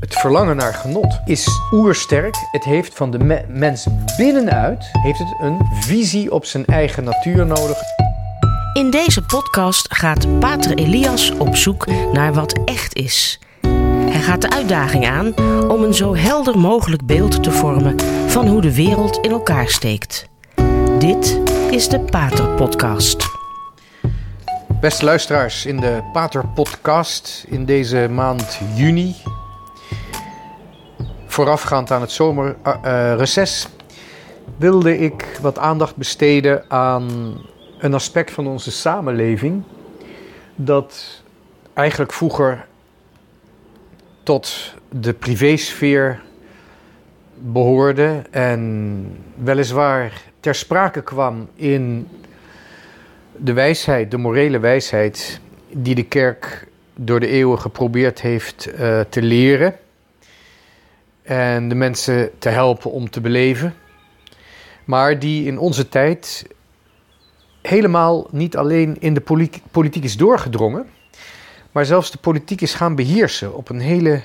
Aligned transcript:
Het 0.00 0.14
verlangen 0.14 0.56
naar 0.56 0.74
genot 0.74 1.20
is 1.24 1.48
oersterk. 1.72 2.36
Het 2.50 2.64
heeft 2.64 2.94
van 2.94 3.10
de 3.10 3.18
me- 3.18 3.44
mens 3.48 3.86
binnenuit 4.16 4.88
heeft 4.92 5.18
het 5.18 5.34
een 5.40 5.58
visie 5.80 6.32
op 6.32 6.44
zijn 6.44 6.64
eigen 6.66 7.04
natuur 7.04 7.46
nodig. 7.46 7.78
In 8.72 8.90
deze 8.90 9.22
podcast 9.22 9.94
gaat 9.94 10.38
Pater 10.40 10.74
Elias 10.74 11.30
op 11.30 11.56
zoek 11.56 11.86
naar 12.12 12.32
wat 12.34 12.58
echt 12.64 12.94
is. 12.94 13.40
Hij 14.08 14.20
gaat 14.20 14.40
de 14.42 14.50
uitdaging 14.50 15.06
aan 15.06 15.34
om 15.70 15.82
een 15.82 15.94
zo 15.94 16.14
helder 16.16 16.58
mogelijk 16.58 17.06
beeld 17.06 17.42
te 17.42 17.50
vormen 17.52 17.96
van 18.26 18.46
hoe 18.48 18.60
de 18.60 18.74
wereld 18.74 19.16
in 19.18 19.30
elkaar 19.30 19.68
steekt. 19.68 20.28
Dit 20.98 21.40
is 21.70 21.88
de 21.88 22.00
Pater 22.00 22.48
Podcast. 22.48 23.24
Beste 24.80 25.04
luisteraars, 25.04 25.66
in 25.66 25.80
de 25.80 26.02
Pater 26.12 26.46
Podcast 26.46 27.44
in 27.48 27.64
deze 27.64 28.08
maand 28.10 28.58
juni, 28.74 29.14
voorafgaand 31.36 31.90
aan 31.90 32.00
het 32.00 32.10
zomerreces, 32.10 33.68
wilde 34.56 34.98
ik 34.98 35.38
wat 35.40 35.58
aandacht 35.58 35.96
besteden 35.96 36.64
aan 36.68 37.34
een 37.78 37.94
aspect 37.94 38.30
van 38.30 38.46
onze 38.46 38.70
samenleving 38.70 39.62
dat 40.54 41.22
eigenlijk 41.74 42.12
vroeger 42.12 42.66
tot 44.22 44.74
de 44.88 45.12
privésfeer 45.12 46.22
behoorde 47.34 48.22
en 48.30 49.06
weliswaar 49.34 50.22
ter 50.40 50.54
sprake 50.54 51.02
kwam 51.02 51.48
in 51.54 52.08
de 53.36 53.52
wijsheid, 53.52 54.10
de 54.10 54.18
morele 54.18 54.58
wijsheid 54.58 55.40
die 55.72 55.94
de 55.94 56.04
kerk 56.04 56.66
door 56.94 57.20
de 57.20 57.28
eeuwen 57.28 57.58
geprobeerd 57.58 58.20
heeft 58.20 58.68
uh, 58.68 59.00
te 59.08 59.22
leren 59.22 59.74
en 61.26 61.68
de 61.68 61.74
mensen 61.74 62.30
te 62.38 62.48
helpen 62.48 62.90
om 62.90 63.10
te 63.10 63.20
beleven, 63.20 63.74
maar 64.84 65.18
die 65.18 65.46
in 65.46 65.58
onze 65.58 65.88
tijd 65.88 66.46
helemaal 67.62 68.26
niet 68.30 68.56
alleen 68.56 68.96
in 69.00 69.14
de 69.14 69.22
politiek, 69.70 70.04
is 70.04 70.16
doorgedrongen, 70.16 70.86
maar 71.72 71.86
zelfs 71.86 72.10
de 72.10 72.18
politiek 72.18 72.60
is 72.60 72.74
gaan 72.74 72.94
beheersen 72.94 73.54
op 73.54 73.68
een 73.68 73.80
hele 73.80 74.22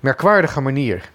merkwaardige 0.00 0.60
manier. 0.60 1.10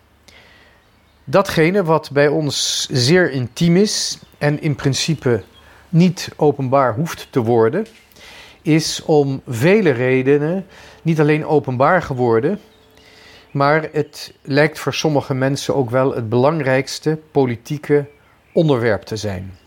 Datgene 1.24 1.84
wat 1.84 2.10
bij 2.12 2.28
ons 2.28 2.88
zeer 2.92 3.32
intiem 3.32 3.76
is 3.76 4.20
en 4.38 4.62
in 4.62 4.76
principe 4.76 5.44
niet 5.90 6.30
openbaar 6.36 6.94
hoeft 6.94 7.28
te 7.30 7.40
worden, 7.40 7.88
is 8.62 9.04
om 9.04 9.42
vele 9.48 9.90
redenen 9.90 10.66
niet 11.02 11.20
alleen 11.20 11.46
openbaar 11.46 12.02
geworden, 12.02 12.60
maar 13.52 13.90
het 13.92 14.34
lijkt 14.42 14.80
voor 14.80 14.94
sommige 14.94 15.34
mensen 15.34 15.76
ook 15.76 15.90
wel 15.90 16.16
het 16.16 16.30
belangrijkste 16.30 17.20
politieke 17.32 18.06
onderwerp 18.52 19.02
te 19.02 19.16
zijn. 19.16 19.58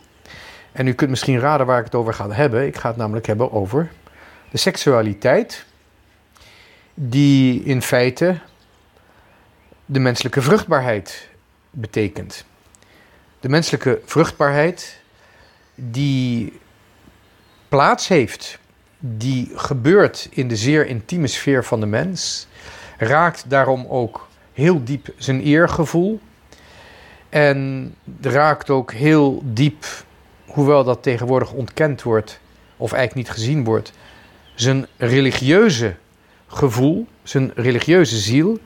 En 0.73 0.87
u 0.87 0.93
kunt 0.93 1.11
misschien 1.11 1.39
raden 1.39 1.67
waar 1.67 1.79
ik 1.79 1.85
het 1.85 1.95
over 1.95 2.15
ga 2.15 2.31
hebben. 2.31 2.67
Ik 2.67 2.77
ga 2.77 2.89
het 2.89 2.97
namelijk 2.97 3.27
hebben 3.27 3.53
over 3.53 3.91
de 4.51 4.59
seksualiteit, 4.59 5.65
die 6.95 7.63
in 7.63 7.83
feite 7.83 8.39
de 9.87 9.99
menselijke 9.99 10.43
vruchtbaarheid 10.43 11.29
betekent. 11.71 12.45
De 13.41 13.49
menselijke 13.49 14.01
vruchtbaarheid 14.05 15.01
die 15.75 16.61
plaats 17.69 18.09
heeft, 18.09 18.59
die 18.99 19.51
gebeurt 19.55 20.29
in 20.31 20.49
de 20.49 20.57
zeer 20.57 20.87
intieme 20.87 21.27
sfeer 21.27 21.65
van 21.65 21.81
de 21.81 21.87
mens, 21.87 22.47
raakt 23.01 23.45
daarom 23.49 23.87
ook 23.89 24.29
heel 24.53 24.85
diep 24.85 25.09
zijn 25.17 25.41
eergevoel. 25.41 26.21
En 27.29 27.95
raakt 28.21 28.71
ook 28.71 28.93
heel 28.93 29.43
diep, 29.45 29.85
hoewel 30.47 30.85
dat 30.85 31.03
tegenwoordig 31.03 31.53
ontkend 31.53 32.03
wordt 32.03 32.41
of 32.77 32.93
eigenlijk 32.93 33.27
niet 33.27 33.37
gezien 33.37 33.65
wordt, 33.65 33.93
zijn 34.55 34.87
religieuze 34.97 35.95
gevoel, 36.47 37.07
zijn 37.23 37.53
religieuze 37.55 38.17
ziel, 38.17 38.59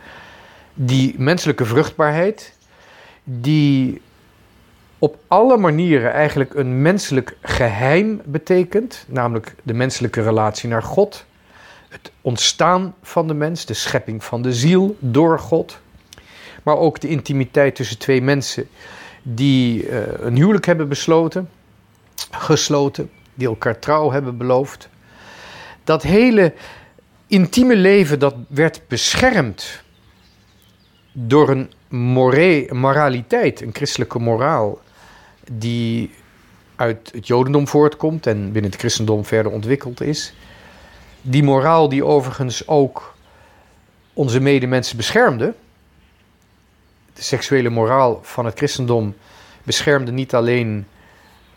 die 0.74 1.14
menselijke 1.18 1.64
vruchtbaarheid, 1.64 2.52
die 3.24 4.00
op 4.98 5.18
alle 5.28 5.56
manieren 5.56 6.12
eigenlijk 6.12 6.54
een 6.54 6.82
menselijk 6.82 7.36
geheim 7.42 8.20
betekent, 8.24 9.04
namelijk 9.08 9.54
de 9.62 9.74
menselijke 9.74 10.22
relatie 10.22 10.68
naar 10.68 10.82
God, 10.82 11.24
het 12.02 12.12
ontstaan 12.20 12.94
van 13.02 13.26
de 13.26 13.34
mens, 13.34 13.66
de 13.66 13.74
schepping 13.74 14.24
van 14.24 14.42
de 14.42 14.52
ziel 14.52 14.96
door 14.98 15.38
God, 15.38 15.78
maar 16.62 16.76
ook 16.76 17.00
de 17.00 17.08
intimiteit 17.08 17.74
tussen 17.74 17.98
twee 17.98 18.22
mensen 18.22 18.68
die 19.22 19.88
uh, 19.88 20.00
een 20.20 20.36
huwelijk 20.36 20.66
hebben 20.66 20.88
besloten, 20.88 21.48
gesloten, 22.30 23.10
die 23.34 23.46
elkaar 23.46 23.78
trouw 23.78 24.10
hebben 24.10 24.36
beloofd. 24.36 24.88
Dat 25.84 26.02
hele 26.02 26.52
intieme 27.26 27.76
leven 27.76 28.18
dat 28.18 28.34
werd 28.48 28.80
beschermd 28.88 29.82
door 31.12 31.48
een 31.50 31.70
moraliteit, 32.68 33.60
een 33.60 33.74
christelijke 33.74 34.18
moraal, 34.18 34.80
die 35.52 36.10
uit 36.76 37.10
het 37.12 37.26
Jodendom 37.26 37.68
voortkomt 37.68 38.26
en 38.26 38.52
binnen 38.52 38.70
het 38.70 38.80
christendom 38.80 39.24
verder 39.24 39.52
ontwikkeld 39.52 40.00
is. 40.00 40.34
Die 41.26 41.42
moraal 41.42 41.88
die 41.88 42.04
overigens 42.04 42.68
ook 42.68 43.14
onze 44.12 44.40
medemensen 44.40 44.96
beschermde. 44.96 45.54
De 47.12 47.22
seksuele 47.22 47.68
moraal 47.68 48.20
van 48.22 48.44
het 48.44 48.56
christendom 48.56 49.14
beschermde 49.62 50.12
niet 50.12 50.34
alleen 50.34 50.86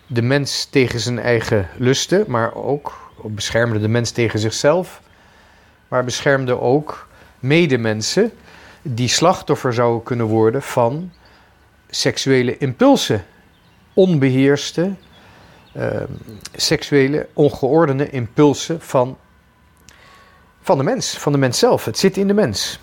de 0.08 0.22
mens 0.22 0.66
tegen 0.66 1.00
zijn 1.00 1.20
eigen 1.20 1.70
lusten, 1.78 2.24
maar 2.28 2.56
ook 2.56 3.12
beschermde 3.24 3.80
de 3.80 3.88
mens 3.88 4.12
tegen 4.12 4.40
zichzelf, 4.40 5.02
maar 5.88 6.04
beschermde 6.04 6.60
ook 6.60 7.08
medemensen 7.40 8.32
die 8.82 9.08
slachtoffer 9.08 9.74
zouden 9.74 10.04
kunnen 10.04 10.26
worden 10.26 10.62
van 10.62 11.12
seksuele 11.90 12.58
impulsen 12.58 13.26
onbeheerste, 13.94 14.94
uh, 15.78 16.02
seksuele, 16.56 17.28
ongeordende 17.34 18.10
impulsen 18.10 18.82
van, 18.82 19.18
van 20.68 20.78
de 20.78 20.84
mens, 20.84 21.18
van 21.18 21.32
de 21.32 21.38
mens 21.38 21.60
zelf. 21.60 21.86
Het 21.86 21.98
zit 21.98 22.18
in 22.18 22.28
de 22.28 22.34
mens. 22.34 22.80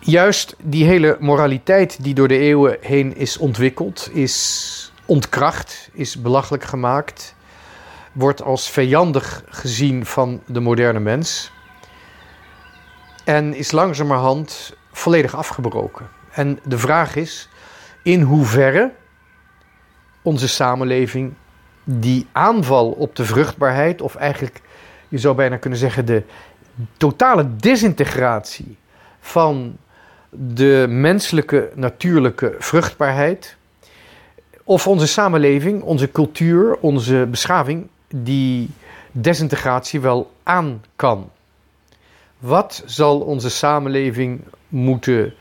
Juist 0.00 0.54
die 0.58 0.84
hele 0.84 1.16
moraliteit 1.20 2.04
die 2.04 2.14
door 2.14 2.28
de 2.28 2.38
eeuwen 2.38 2.76
heen 2.80 3.16
is 3.16 3.36
ontwikkeld, 3.36 4.08
is 4.12 4.92
ontkracht, 5.04 5.88
is 5.92 6.20
belachelijk 6.20 6.64
gemaakt, 6.64 7.34
wordt 8.12 8.42
als 8.42 8.70
vijandig 8.70 9.44
gezien 9.48 10.06
van 10.06 10.42
de 10.46 10.60
moderne 10.60 11.00
mens 11.00 11.50
en 13.24 13.54
is 13.54 13.70
langzamerhand 13.70 14.74
volledig 14.92 15.36
afgebroken. 15.36 16.08
En 16.30 16.58
de 16.64 16.78
vraag 16.78 17.16
is, 17.16 17.48
in 18.02 18.20
hoeverre 18.20 18.92
onze 20.22 20.48
samenleving 20.48 21.34
die 21.84 22.26
aanval 22.32 22.90
op 22.90 23.16
de 23.16 23.24
vruchtbaarheid, 23.24 24.02
of 24.02 24.14
eigenlijk 24.14 24.60
je 25.08 25.18
zou 25.18 25.34
bijna 25.34 25.56
kunnen 25.56 25.78
zeggen 25.78 26.06
de 26.06 26.22
totale 26.96 27.56
desintegratie 27.56 28.76
van 29.20 29.76
de 30.30 30.86
menselijke 30.88 31.70
natuurlijke 31.74 32.54
vruchtbaarheid, 32.58 33.56
of 34.64 34.86
onze 34.86 35.06
samenleving, 35.06 35.82
onze 35.82 36.10
cultuur, 36.12 36.76
onze 36.80 37.26
beschaving 37.30 37.86
die 38.08 38.70
desintegratie 39.12 40.00
wel 40.00 40.32
aan 40.42 40.82
kan. 40.96 41.30
Wat 42.38 42.82
zal 42.86 43.20
onze 43.20 43.50
samenleving 43.50 44.40
moeten 44.68 45.34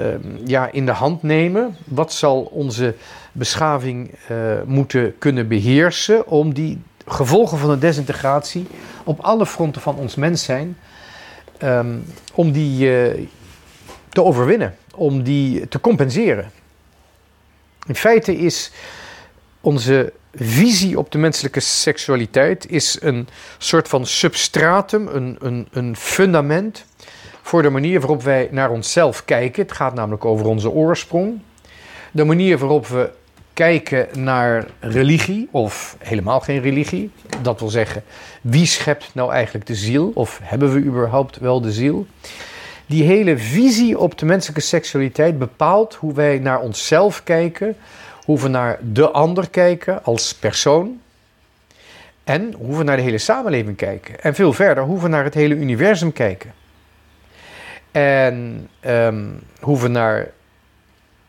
uh, 0.00 0.14
ja, 0.44 0.68
in 0.72 0.86
de 0.86 0.92
hand 0.92 1.22
nemen? 1.22 1.76
Wat 1.84 2.12
zal 2.12 2.42
onze 2.42 2.94
beschaving 3.32 4.14
uh, 4.30 4.62
moeten 4.64 5.18
kunnen 5.18 5.48
beheersen 5.48 6.26
om 6.26 6.54
die 6.54 6.82
gevolgen 7.06 7.58
van 7.58 7.70
de 7.70 7.78
desintegratie 7.78 8.66
op 9.04 9.20
alle 9.20 9.46
fronten 9.46 9.82
van 9.82 9.96
ons 9.96 10.14
mens 10.14 10.44
zijn, 10.44 10.78
um, 11.62 12.04
om 12.34 12.52
die 12.52 12.90
uh, 12.90 13.26
te 14.08 14.22
overwinnen, 14.22 14.76
om 14.94 15.22
die 15.22 15.68
te 15.68 15.80
compenseren? 15.80 16.50
In 17.86 17.96
feite 17.96 18.36
is 18.36 18.70
onze 19.60 20.12
visie 20.34 20.98
op 20.98 21.12
de 21.12 21.18
menselijke 21.18 21.60
seksualiteit 21.60 22.70
is 22.70 22.98
een 23.00 23.28
soort 23.58 23.88
van 23.88 24.06
substratum, 24.06 25.08
een, 25.08 25.36
een, 25.40 25.68
een 25.70 25.96
fundament 25.96 26.84
voor 27.42 27.62
de 27.62 27.70
manier 27.70 28.00
waarop 28.00 28.22
wij 28.22 28.48
naar 28.50 28.70
onszelf 28.70 29.24
kijken. 29.24 29.62
Het 29.62 29.72
gaat 29.72 29.94
namelijk 29.94 30.24
over 30.24 30.46
onze 30.46 30.70
oorsprong. 30.70 31.40
De 32.12 32.24
manier 32.24 32.58
waarop 32.58 32.86
we 32.86 33.10
kijken 33.54 34.08
naar 34.22 34.66
religie 34.80 35.48
of 35.50 35.96
helemaal 35.98 36.40
geen 36.40 36.60
religie. 36.60 37.10
Dat 37.42 37.60
wil 37.60 37.68
zeggen, 37.68 38.02
wie 38.40 38.66
schept 38.66 39.10
nou 39.14 39.32
eigenlijk 39.32 39.66
de 39.66 39.74
ziel? 39.74 40.10
Of 40.14 40.40
hebben 40.42 40.72
we 40.72 40.80
überhaupt 40.80 41.38
wel 41.38 41.60
de 41.60 41.72
ziel? 41.72 42.06
Die 42.86 43.04
hele 43.04 43.38
visie 43.38 43.98
op 43.98 44.18
de 44.18 44.26
menselijke 44.26 44.62
seksualiteit 44.62 45.38
bepaalt 45.38 45.94
hoe 45.94 46.14
wij 46.14 46.38
naar 46.38 46.60
onszelf 46.60 47.22
kijken, 47.22 47.76
hoe 48.24 48.40
we 48.40 48.48
naar 48.48 48.78
de 48.80 49.10
ander 49.10 49.50
kijken 49.50 50.04
als 50.04 50.34
persoon 50.34 51.00
en 52.24 52.52
hoe 52.52 52.76
we 52.76 52.82
naar 52.82 52.96
de 52.96 53.02
hele 53.02 53.18
samenleving 53.18 53.76
kijken. 53.76 54.20
En 54.20 54.34
veel 54.34 54.52
verder, 54.52 54.84
hoe 54.84 55.00
we 55.00 55.08
naar 55.08 55.24
het 55.24 55.34
hele 55.34 55.54
universum 55.54 56.12
kijken. 56.12 56.52
En 57.90 58.68
um, 58.86 59.42
hoe 59.60 59.80
we 59.80 59.88
naar 59.88 60.30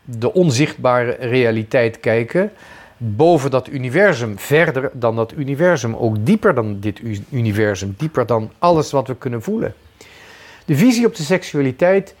de 0.04 0.32
onzichtbare 0.32 1.16
realiteit 1.20 2.00
kijken, 2.00 2.52
boven 2.96 3.50
dat 3.50 3.68
universum, 3.68 4.38
verder 4.38 4.90
dan 4.92 5.16
dat 5.16 5.32
universum, 5.32 5.96
ook 5.96 6.26
dieper 6.26 6.54
dan 6.54 6.80
dit 6.80 7.00
universum, 7.30 7.94
dieper 7.98 8.26
dan 8.26 8.50
alles 8.58 8.90
wat 8.90 9.06
we 9.06 9.16
kunnen 9.16 9.42
voelen. 9.42 9.74
De 10.64 10.76
visie 10.76 11.06
op 11.06 11.14
de 11.14 11.22
seksualiteit, 11.22 12.14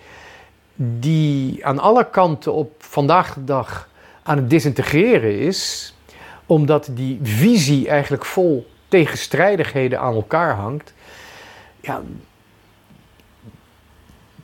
die 0.74 1.66
aan 1.66 1.78
alle 1.78 2.10
kanten 2.10 2.52
op 2.52 2.72
vandaag 2.78 3.34
de 3.34 3.44
dag 3.44 3.88
aan 4.22 4.36
het 4.36 4.50
disintegreren 4.50 5.38
is, 5.38 5.94
omdat 6.46 6.88
die 6.92 7.18
visie 7.22 7.88
eigenlijk 7.88 8.24
vol 8.24 8.66
tegenstrijdigheden 8.88 10.00
aan 10.00 10.14
elkaar 10.14 10.54
hangt. 10.54 10.92
Ja, 11.80 12.02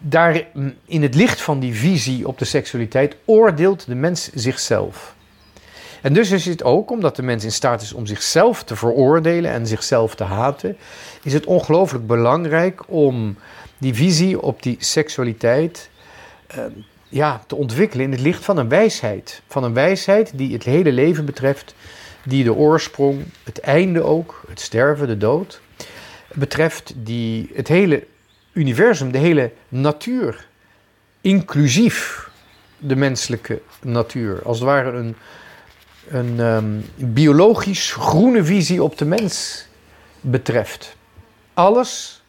daar 0.01 0.47
in 0.85 1.03
het 1.03 1.15
licht 1.15 1.41
van 1.41 1.61
die 1.61 1.75
visie 1.75 2.29
op 2.29 2.39
de 2.39 2.45
seksualiteit 2.45 3.17
oordeelt 3.25 3.87
de 3.87 3.95
mens 3.95 4.31
zichzelf. 4.35 5.15
En 6.03 6.13
dus 6.13 6.31
is 6.31 6.45
het 6.45 6.63
ook, 6.63 6.91
omdat 6.91 7.17
de 7.17 7.23
mens 7.23 7.45
in 7.45 7.53
staat 7.53 7.83
is 7.83 7.93
om 7.93 8.07
zichzelf 8.07 8.65
te 8.65 8.77
veroordelen 8.77 9.51
en 9.51 9.67
zichzelf 9.67 10.15
te 10.15 10.25
haten, 10.25 10.77
is 11.23 11.33
het 11.33 11.47
ongelooflijk 11.47 12.07
belangrijk 12.07 12.83
om 12.87 13.37
die 13.79 13.95
visie 13.95 14.43
op 14.43 14.63
die 14.63 14.77
seksualiteit 14.79 15.91
uh, 16.57 16.65
ja, 17.09 17.43
te 17.47 17.57
ontwikkelen 17.57 18.05
in 18.05 18.13
het 18.13 18.21
licht 18.21 18.45
van 18.45 18.57
een 18.57 18.69
wijsheid. 18.69 19.43
Van 19.47 19.65
een 19.65 19.75
wijsheid 19.75 20.33
die 20.35 20.53
het 20.53 20.65
hele 20.65 20.93
leven 20.93 21.25
betreft, 21.25 21.75
die 22.25 22.45
de 22.45 22.55
oorsprong, 22.55 23.25
het 23.45 23.61
einde 23.61 24.03
ook, 24.03 24.43
het 24.49 24.61
sterven, 24.61 25.07
de 25.07 25.17
dood, 25.17 25.61
betreft, 26.33 26.93
die 26.97 27.51
het 27.55 27.69
hele 27.69 28.07
universum, 28.53 29.13
de 29.13 29.19
hele 29.19 29.53
natuur, 29.69 30.47
inclusief 31.21 32.29
de 32.79 32.97
menselijke 32.97 33.63
natuur, 33.83 34.43
als 34.45 34.59
het 34.59 34.67
ware 34.67 34.91
een, 34.91 35.17
een 36.09 36.39
um, 36.39 36.85
biologisch 36.97 37.93
groene 37.93 38.45
visie 38.45 38.83
op 38.83 38.99
de 38.99 39.05
mens 39.05 39.67
betreft. 40.21 40.97
Alles, 41.55 42.23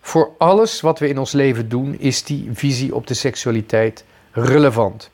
voor 0.00 0.30
alles 0.38 0.80
wat 0.80 0.98
we 0.98 1.08
in 1.08 1.18
ons 1.18 1.32
leven 1.32 1.68
doen, 1.68 1.98
is 1.98 2.24
die 2.24 2.48
visie 2.52 2.94
op 2.94 3.06
de 3.06 3.14
seksualiteit 3.14 4.04
relevant. 4.30 5.10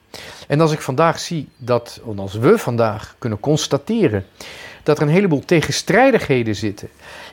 En 0.48 0.60
als 0.60 0.72
ik 0.72 0.80
vandaag 0.80 1.20
zie 1.20 1.48
dat, 1.56 2.00
als 2.16 2.34
we 2.34 2.58
vandaag 2.58 3.14
kunnen 3.18 3.40
constateren 3.40 4.26
dat 4.84 4.96
er 4.96 5.02
een 5.02 5.08
heleboel 5.08 5.44
tegenstrijdigheden 5.44 6.56
zitten 6.56 6.88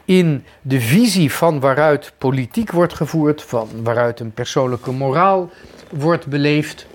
in 0.05 0.45
de 0.61 0.81
visie 0.81 1.31
van 1.31 1.59
waaruit 1.59 2.13
politiek 2.17 2.71
wordt 2.71 2.93
gevoerd, 2.93 3.41
van 3.41 3.69
waaruit 3.83 4.19
een 4.19 4.33
persoonlijke 4.33 4.91
moraal 4.91 5.49
wordt 5.89 6.25
beleefd, 6.25 6.85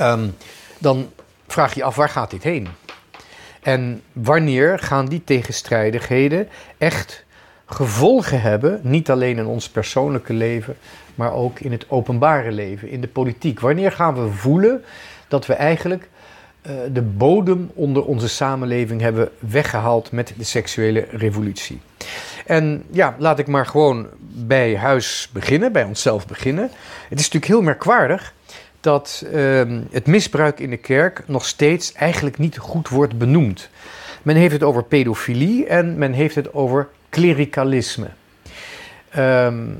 um, 0.00 0.36
dan 0.78 1.10
vraag 1.46 1.74
je 1.74 1.84
af 1.84 1.94
waar 1.96 2.08
gaat 2.08 2.30
dit 2.30 2.42
heen? 2.42 2.68
En 3.62 4.02
wanneer 4.12 4.78
gaan 4.78 5.06
die 5.06 5.24
tegenstrijdigheden 5.24 6.48
echt 6.78 7.24
gevolgen 7.66 8.40
hebben, 8.40 8.80
niet 8.82 9.10
alleen 9.10 9.38
in 9.38 9.46
ons 9.46 9.68
persoonlijke 9.68 10.32
leven, 10.32 10.76
maar 11.14 11.32
ook 11.32 11.60
in 11.60 11.72
het 11.72 11.90
openbare 11.90 12.52
leven, 12.52 12.88
in 12.88 13.00
de 13.00 13.08
politiek? 13.08 13.60
Wanneer 13.60 13.92
gaan 13.92 14.14
we 14.14 14.30
voelen 14.30 14.84
dat 15.28 15.46
we 15.46 15.52
eigenlijk 15.52 16.08
de 16.92 17.02
bodem 17.02 17.70
onder 17.74 18.04
onze 18.04 18.28
samenleving 18.28 19.00
hebben 19.00 19.28
weggehaald 19.38 20.12
met 20.12 20.32
de 20.36 20.44
seksuele 20.44 21.06
revolutie? 21.10 21.80
En 22.46 22.84
ja, 22.90 23.16
laat 23.18 23.38
ik 23.38 23.46
maar 23.46 23.66
gewoon 23.66 24.06
bij 24.20 24.76
huis 24.76 25.30
beginnen, 25.32 25.72
bij 25.72 25.84
onszelf 25.84 26.26
beginnen. 26.26 26.70
Het 27.08 27.18
is 27.18 27.24
natuurlijk 27.24 27.52
heel 27.52 27.62
merkwaardig 27.62 28.34
dat 28.80 29.24
uh, 29.32 29.62
het 29.90 30.06
misbruik 30.06 30.60
in 30.60 30.70
de 30.70 30.76
kerk 30.76 31.22
nog 31.26 31.46
steeds 31.46 31.92
eigenlijk 31.92 32.38
niet 32.38 32.58
goed 32.58 32.88
wordt 32.88 33.18
benoemd. 33.18 33.70
Men 34.22 34.36
heeft 34.36 34.52
het 34.52 34.62
over 34.62 34.84
pedofilie 34.84 35.66
en 35.66 35.98
men 35.98 36.12
heeft 36.12 36.34
het 36.34 36.54
over 36.54 36.88
klerikalisme. 37.08 38.06
Um, 39.18 39.78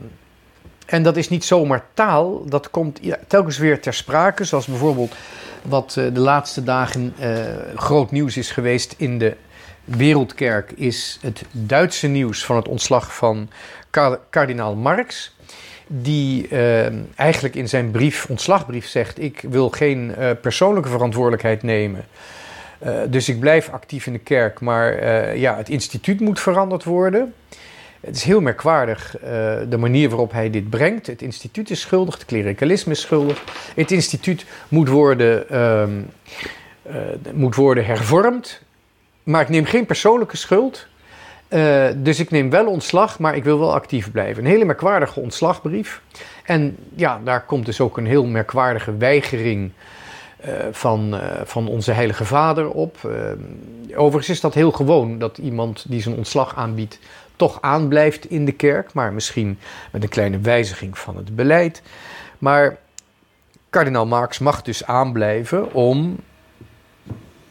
en 0.94 1.02
dat 1.02 1.16
is 1.16 1.28
niet 1.28 1.44
zomaar 1.44 1.84
taal, 1.94 2.44
dat 2.48 2.70
komt 2.70 3.00
telkens 3.26 3.58
weer 3.58 3.80
ter 3.80 3.94
sprake, 3.94 4.44
zoals 4.44 4.66
bijvoorbeeld 4.66 5.14
wat 5.62 5.94
uh, 5.98 6.14
de 6.14 6.20
laatste 6.20 6.62
dagen 6.62 7.14
uh, 7.20 7.28
groot 7.76 8.10
nieuws 8.10 8.36
is 8.36 8.50
geweest 8.50 8.94
in 8.96 9.18
de 9.18 9.36
Wereldkerk, 9.84 10.72
is 10.76 11.18
het 11.22 11.44
Duitse 11.50 12.06
nieuws 12.06 12.44
van 12.44 12.56
het 12.56 12.68
ontslag 12.68 13.14
van 13.14 13.48
kardinaal 14.30 14.74
Marx 14.74 15.36
die 15.86 16.48
uh, 16.48 16.86
eigenlijk 17.14 17.54
in 17.54 17.68
zijn 17.68 17.90
brief, 17.90 18.26
ontslagbrief 18.28 18.86
zegt: 18.86 19.20
Ik 19.20 19.44
wil 19.48 19.70
geen 19.70 20.14
persoonlijke 20.40 20.88
verantwoordelijkheid 20.88 21.62
nemen. 21.62 22.04
Dus 23.08 23.28
ik 23.28 23.40
blijf 23.40 23.68
actief 23.68 24.06
in 24.06 24.12
de 24.12 24.18
kerk, 24.18 24.60
maar 24.60 25.06
ja, 25.36 25.56
het 25.56 25.68
instituut 25.68 26.20
moet 26.20 26.40
veranderd 26.40 26.84
worden. 26.84 27.34
Het 28.04 28.16
is 28.16 28.22
heel 28.22 28.40
merkwaardig 28.40 29.16
de 29.68 29.76
manier 29.78 30.08
waarop 30.08 30.32
hij 30.32 30.50
dit 30.50 30.70
brengt. 30.70 31.06
Het 31.06 31.22
instituut 31.22 31.70
is 31.70 31.80
schuldig, 31.80 32.14
het 32.14 32.24
klerikalisme 32.24 32.92
is 32.92 33.00
schuldig. 33.00 33.44
Het 33.74 33.90
instituut 33.90 34.44
moet 34.68 34.88
worden, 34.88 35.48
ehm, 35.48 36.00
moet 37.32 37.54
worden 37.54 37.86
hervormd. 37.86 38.60
Maar 39.22 39.40
ik 39.40 39.48
neem 39.48 39.64
geen 39.64 39.86
persoonlijke 39.86 40.36
schuld. 40.36 40.86
Uh, 41.48 41.86
dus 41.96 42.20
ik 42.20 42.30
neem 42.30 42.50
wel 42.50 42.66
ontslag, 42.66 43.18
maar 43.18 43.36
ik 43.36 43.44
wil 43.44 43.58
wel 43.58 43.74
actief 43.74 44.10
blijven. 44.10 44.44
Een 44.44 44.50
hele 44.50 44.64
merkwaardige 44.64 45.20
ontslagbrief. 45.20 46.00
En 46.44 46.76
ja, 46.94 47.20
daar 47.24 47.44
komt 47.44 47.66
dus 47.66 47.80
ook 47.80 47.96
een 47.96 48.06
heel 48.06 48.26
merkwaardige 48.26 48.96
weigering 48.96 49.70
van, 50.70 51.20
van 51.44 51.68
onze 51.68 51.92
Heilige 51.92 52.24
Vader 52.24 52.70
op. 52.70 52.96
overigens 53.94 54.28
is 54.28 54.40
dat 54.40 54.54
heel 54.54 54.70
gewoon 54.70 55.18
dat 55.18 55.38
iemand 55.38 55.84
die 55.88 56.02
zijn 56.02 56.16
ontslag 56.16 56.56
aanbiedt 56.56 56.98
toch 57.36 57.58
aanblijft 57.60 58.30
in 58.30 58.44
de 58.44 58.52
kerk, 58.52 58.92
maar 58.92 59.12
misschien 59.12 59.58
met 59.92 60.02
een 60.02 60.08
kleine 60.08 60.38
wijziging 60.38 60.98
van 60.98 61.16
het 61.16 61.36
beleid. 61.36 61.82
Maar 62.38 62.76
kardinaal 63.70 64.06
Marx 64.06 64.38
mag 64.38 64.62
dus 64.62 64.84
aanblijven 64.84 65.72
om 65.72 66.18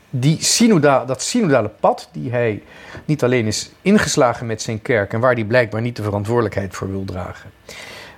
die 0.10 0.44
synoda, 0.44 1.06
dat 1.06 1.22
synodale 1.22 1.70
pad, 1.80 2.10
die 2.12 2.32
hij 2.32 2.64
niet 3.06 3.24
alleen 3.24 3.46
is 3.48 3.72
ingeslagen 3.82 4.46
met 4.46 4.62
zijn 4.62 4.82
kerk 4.82 5.14
en 5.14 5.20
waar 5.20 5.34
hij 5.34 5.44
blijkbaar 5.44 5.82
niet 5.82 5.96
de 5.96 6.04
verantwoordelijkheid 6.04 6.76
voor 6.76 6.92
wil 6.92 7.06
dragen. 7.06 7.52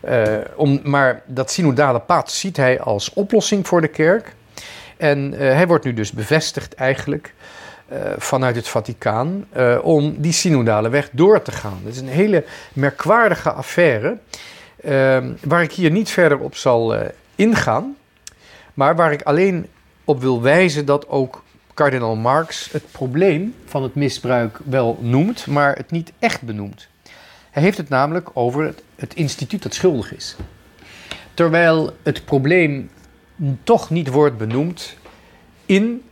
Uh, 0.09 0.37
om, 0.55 0.79
maar 0.83 1.21
dat 1.25 1.51
synodale 1.51 1.99
pad 1.99 2.31
ziet 2.31 2.57
hij 2.57 2.79
als 2.79 3.13
oplossing 3.13 3.67
voor 3.67 3.81
de 3.81 3.87
kerk. 3.87 4.35
En 4.97 5.33
uh, 5.33 5.39
hij 5.39 5.67
wordt 5.67 5.85
nu 5.85 5.93
dus 5.93 6.11
bevestigd 6.11 6.73
eigenlijk 6.73 7.33
vanuit 8.17 8.55
het 8.55 8.67
Vaticaan 8.67 9.45
om 9.81 10.15
die 10.17 10.31
synodale 10.31 10.89
weg 10.89 11.09
door 11.11 11.41
te 11.41 11.51
gaan. 11.51 11.79
Dat 11.83 11.93
is 11.93 11.99
een 11.99 12.07
hele 12.07 12.43
merkwaardige 12.73 13.51
affaire 13.51 14.17
waar 15.43 15.61
ik 15.61 15.71
hier 15.71 15.91
niet 15.91 16.09
verder 16.09 16.39
op 16.39 16.55
zal 16.55 16.95
ingaan. 17.35 17.95
Maar 18.73 18.95
waar 18.95 19.11
ik 19.11 19.21
alleen 19.21 19.67
op 20.05 20.21
wil 20.21 20.41
wijzen 20.41 20.85
dat 20.85 21.09
ook 21.09 21.43
kardinaal 21.73 22.15
Marx 22.15 22.71
het 22.71 22.91
probleem 22.91 23.55
van 23.65 23.83
het 23.83 23.95
misbruik 23.95 24.59
wel 24.63 24.97
noemt, 25.01 25.47
maar 25.47 25.75
het 25.75 25.91
niet 25.91 26.11
echt 26.19 26.41
benoemt. 26.41 26.87
Hij 27.51 27.63
heeft 27.63 27.77
het 27.77 27.89
namelijk 27.89 28.29
over 28.33 28.63
het, 28.63 28.83
het 28.95 29.13
instituut 29.13 29.63
dat 29.63 29.73
schuldig 29.73 30.15
is. 30.15 30.35
Terwijl 31.33 31.95
het 32.03 32.25
probleem 32.25 32.89
toch 33.63 33.89
niet 33.89 34.07
wordt 34.07 34.37
benoemd 34.37 34.95
in 35.65 36.03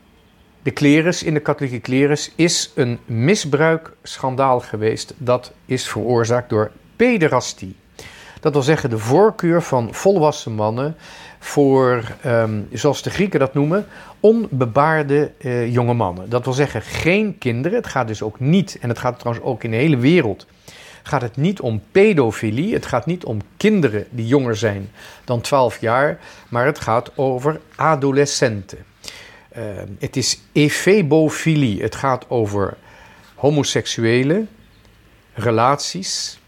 de 0.64 0.72
klerus, 0.72 1.24
in 1.24 1.34
de 1.34 1.40
katholieke 1.40 1.80
klerus, 1.80 2.32
is 2.36 2.72
een 2.76 3.00
misbruikschandaal 3.06 4.60
geweest. 4.60 5.14
Dat 5.18 5.52
is 5.66 5.88
veroorzaakt 5.88 6.50
door 6.50 6.72
pederastie. 6.96 7.76
Dat 8.40 8.54
wil 8.54 8.62
zeggen 8.62 8.90
de 8.90 8.98
voorkeur 8.98 9.62
van 9.62 9.94
volwassen 9.94 10.52
mannen 10.52 10.96
voor, 11.40 12.04
um, 12.26 12.68
zoals 12.72 13.02
de 13.02 13.10
Grieken 13.10 13.40
dat 13.40 13.54
noemen, 13.54 13.86
onbebaarde 14.20 15.32
uh, 15.40 15.74
jonge 15.74 15.94
mannen. 15.94 16.30
Dat 16.30 16.44
wil 16.44 16.54
zeggen 16.54 16.82
geen 16.82 17.38
kinderen. 17.38 17.78
Het 17.78 17.88
gaat 17.88 18.08
dus 18.08 18.22
ook 18.22 18.40
niet, 18.40 18.78
en 18.82 18.90
het 18.90 19.00
gaat 19.00 19.20
trouwens 19.20 19.46
ook 19.46 19.64
in 19.64 19.72
de 19.72 19.78
hele 19.78 19.98
wereld, 19.98 20.46
gaat 21.04 21.22
het 21.22 21.38
niet 21.38 21.60
om 21.60 21.82
pedofilie. 21.92 22.74
Het 22.74 22.86
gaat 22.86 23.06
niet 23.06 23.24
om 23.24 23.40
kinderen 23.58 24.06
die 24.10 24.28
jonger 24.28 24.56
zijn 24.56 24.90
dan 25.24 25.42
12 25.42 25.82
jaar, 25.82 26.20
maar 26.50 26.66
het 26.66 26.80
gaat 26.80 27.12
over 27.18 27.60
adolescenten. 27.76 28.93
Uh, 29.58 29.64
het 30.00 30.16
is 30.16 30.40
efebofilie. 30.52 31.82
Het 31.82 31.96
gaat 31.96 32.30
over 32.30 32.78
homoseksuele 33.36 34.46
relaties 35.34 36.40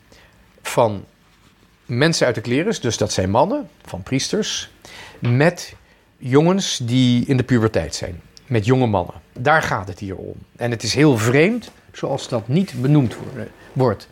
van 0.61 1.05
mensen 1.85 2.25
uit 2.25 2.35
de 2.35 2.41
klerus, 2.41 2.79
dus 2.79 2.97
dat 2.97 3.11
zijn 3.11 3.29
mannen 3.29 3.69
van 3.85 4.03
priesters, 4.03 4.69
met 5.19 5.75
jongens 6.17 6.77
die 6.83 7.25
in 7.25 7.37
de 7.37 7.43
puberteit 7.43 7.95
zijn, 7.95 8.21
met 8.45 8.65
jonge 8.65 8.87
mannen. 8.87 9.15
Daar 9.33 9.61
gaat 9.61 9.87
het 9.87 9.99
hier 9.99 10.15
om. 10.15 10.35
En 10.55 10.71
het 10.71 10.83
is 10.83 10.93
heel 10.93 11.17
vreemd 11.17 11.71
zoals 11.91 12.27
dat 12.27 12.47
niet 12.47 12.81
benoemd 12.81 13.15
wordt. 13.73 14.07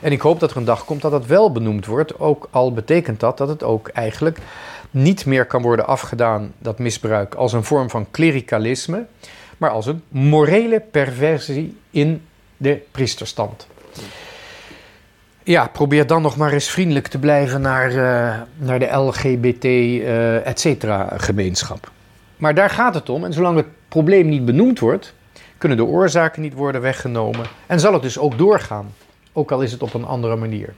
En 0.00 0.12
ik 0.12 0.20
hoop 0.20 0.40
dat 0.40 0.50
er 0.50 0.56
een 0.56 0.64
dag 0.64 0.84
komt 0.84 1.02
dat 1.02 1.10
dat 1.10 1.26
wel 1.26 1.52
benoemd 1.52 1.86
wordt, 1.86 2.18
ook 2.18 2.48
al 2.50 2.72
betekent 2.72 3.20
dat 3.20 3.38
dat 3.38 3.48
het 3.48 3.62
ook 3.62 3.88
eigenlijk 3.88 4.38
niet 4.92 5.26
meer 5.26 5.46
kan 5.46 5.62
worden 5.62 5.86
afgedaan, 5.86 6.52
dat 6.58 6.78
misbruik, 6.78 7.34
als 7.34 7.52
een 7.52 7.64
vorm 7.64 7.90
van 7.90 8.06
klerikalisme, 8.10 9.04
maar 9.56 9.70
als 9.70 9.86
een 9.86 10.02
morele 10.08 10.80
perversie 10.80 11.76
in 11.90 12.22
de 12.56 12.82
priesterstand. 12.90 13.66
Ja, 15.42 15.66
probeer 15.66 16.06
dan 16.06 16.22
nog 16.22 16.36
maar 16.36 16.52
eens 16.52 16.70
vriendelijk 16.70 17.06
te 17.06 17.18
blijven 17.18 17.60
naar, 17.60 17.90
uh, 17.90 18.40
naar 18.56 18.78
de 18.78 18.96
LGBT, 18.96 19.64
uh, 19.64 20.36
eh, 20.36 20.46
et 20.46 20.60
cetera, 20.60 21.08
gemeenschap. 21.16 21.90
Maar 22.36 22.54
daar 22.54 22.70
gaat 22.70 22.94
het 22.94 23.08
om. 23.08 23.24
En 23.24 23.32
zolang 23.32 23.56
het 23.56 23.66
probleem 23.88 24.28
niet 24.28 24.44
benoemd 24.44 24.78
wordt, 24.78 25.14
kunnen 25.58 25.78
de 25.78 25.84
oorzaken 25.84 26.42
niet 26.42 26.54
worden 26.54 26.80
weggenomen. 26.80 27.46
En 27.66 27.80
zal 27.80 27.92
het 27.92 28.02
dus 28.02 28.18
ook 28.18 28.38
doorgaan. 28.38 28.94
Ook 29.32 29.52
al 29.52 29.60
is 29.60 29.72
het 29.72 29.82
op 29.82 29.94
een 29.94 30.04
andere 30.04 30.36
manier, 30.36 30.74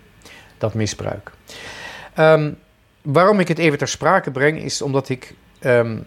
dat 0.58 0.74
misbruik. 0.74 1.30
Um, 2.18 2.56
waarom 3.04 3.40
ik 3.40 3.48
het 3.48 3.58
even 3.58 3.78
ter 3.78 3.88
sprake 3.88 4.30
breng, 4.30 4.62
is 4.62 4.82
omdat 4.82 5.08
ik 5.08 5.34
um, 5.60 6.04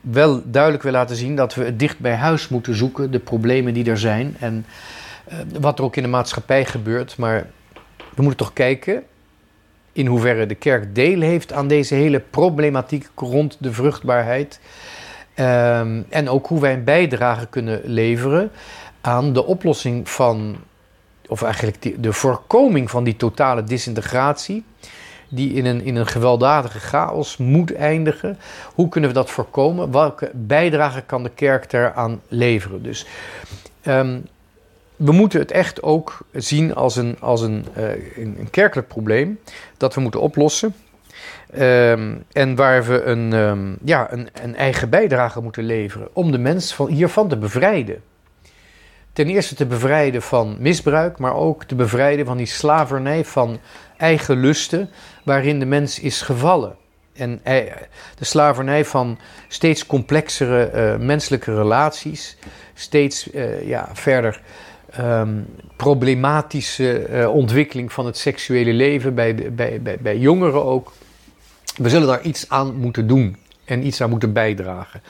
wel 0.00 0.42
duidelijk 0.44 0.82
wil 0.82 0.92
laten 0.92 1.16
zien 1.16 1.36
dat 1.36 1.54
we 1.54 1.64
het 1.64 1.78
dicht 1.78 1.98
bij 1.98 2.14
huis 2.14 2.48
moeten 2.48 2.74
zoeken, 2.74 3.10
de 3.10 3.18
problemen 3.18 3.74
die 3.74 3.90
er 3.90 3.98
zijn 3.98 4.36
en 4.40 4.66
uh, 5.28 5.34
wat 5.60 5.78
er 5.78 5.84
ook 5.84 5.96
in 5.96 6.02
de 6.02 6.08
maatschappij 6.08 6.64
gebeurt. 6.64 7.16
Maar 7.16 7.46
we 8.14 8.22
moeten 8.22 8.36
toch 8.36 8.52
kijken 8.52 9.02
in 9.92 10.06
hoeverre 10.06 10.46
de 10.46 10.54
kerk 10.54 10.94
deel 10.94 11.20
heeft 11.20 11.52
aan 11.52 11.68
deze 11.68 11.94
hele 11.94 12.20
problematiek 12.20 13.08
rond 13.14 13.56
de 13.60 13.72
vruchtbaarheid. 13.72 14.60
Um, 15.38 16.06
en 16.08 16.28
ook 16.28 16.46
hoe 16.46 16.60
wij 16.60 16.72
een 16.72 16.84
bijdrage 16.84 17.46
kunnen 17.46 17.80
leveren 17.84 18.50
aan 19.00 19.32
de 19.32 19.44
oplossing 19.44 20.08
van, 20.08 20.56
of 21.28 21.42
eigenlijk 21.42 22.02
de 22.02 22.12
voorkoming 22.12 22.90
van 22.90 23.04
die 23.04 23.16
totale 23.16 23.64
disintegratie 23.64 24.64
die 25.28 25.52
in 25.52 25.66
een, 25.66 25.82
in 25.82 25.96
een 25.96 26.06
gewelddadige 26.06 26.78
chaos 26.78 27.36
moet 27.36 27.74
eindigen. 27.74 28.38
Hoe 28.74 28.88
kunnen 28.88 29.10
we 29.10 29.16
dat 29.16 29.30
voorkomen? 29.30 29.92
Welke 29.92 30.30
bijdrage 30.34 31.02
kan 31.02 31.22
de 31.22 31.30
kerk 31.34 31.70
daaraan 31.70 32.20
leveren? 32.28 32.82
Dus 32.82 33.06
um, 33.84 34.24
we 34.96 35.12
moeten 35.12 35.40
het 35.40 35.50
echt 35.50 35.82
ook 35.82 36.18
zien 36.32 36.74
als 36.74 36.96
een, 36.96 37.16
als 37.20 37.40
een, 37.40 37.64
uh, 37.78 38.16
een 38.16 38.48
kerkelijk 38.50 38.88
probleem 38.88 39.38
dat 39.76 39.94
we 39.94 40.00
moeten 40.00 40.20
oplossen. 40.20 40.74
Um, 41.58 42.24
en 42.32 42.54
waar 42.54 42.84
we 42.84 43.02
een, 43.02 43.32
um, 43.32 43.76
ja, 43.84 44.12
een, 44.12 44.28
een, 44.42 44.56
eigen 44.56 44.90
bijdrage 44.90 45.40
moeten 45.40 45.64
leveren 45.64 46.08
om 46.12 46.32
de 46.32 46.38
mens 46.38 46.74
van, 46.74 46.88
hiervan 46.88 47.28
te 47.28 47.36
bevrijden. 47.36 48.02
Ten 49.12 49.26
eerste 49.26 49.54
te 49.54 49.66
bevrijden 49.66 50.22
van 50.22 50.56
misbruik, 50.58 51.18
maar 51.18 51.34
ook 51.34 51.64
te 51.64 51.74
bevrijden 51.74 52.26
van 52.26 52.36
die 52.36 52.46
slavernij 52.46 53.24
van 53.24 53.58
eigen 53.96 54.40
lusten 54.40 54.90
waarin 55.24 55.58
de 55.58 55.66
mens 55.66 56.00
is 56.00 56.20
gevallen. 56.20 56.76
En 57.12 57.40
de 58.18 58.24
slavernij 58.24 58.84
van 58.84 59.18
steeds 59.48 59.86
complexere 59.86 60.70
uh, 60.74 61.06
menselijke 61.06 61.54
relaties, 61.54 62.36
steeds 62.74 63.32
uh, 63.32 63.68
ja, 63.68 63.88
verder 63.92 64.40
um, 65.00 65.46
problematische 65.76 67.28
ontwikkeling 67.32 67.92
van 67.92 68.06
het 68.06 68.16
seksuele 68.16 68.72
leven 68.72 69.14
bij, 69.14 69.34
bij, 69.52 69.82
bij, 69.82 69.98
bij 70.00 70.18
jongeren 70.18 70.64
ook. 70.64 70.92
We 71.76 71.88
zullen 71.88 72.06
daar 72.06 72.22
iets 72.22 72.48
aan 72.48 72.76
moeten 72.76 73.06
doen 73.06 73.36
en 73.64 73.86
iets 73.86 74.00
aan 74.00 74.10
moeten 74.10 74.32
bijdragen. 74.32 75.02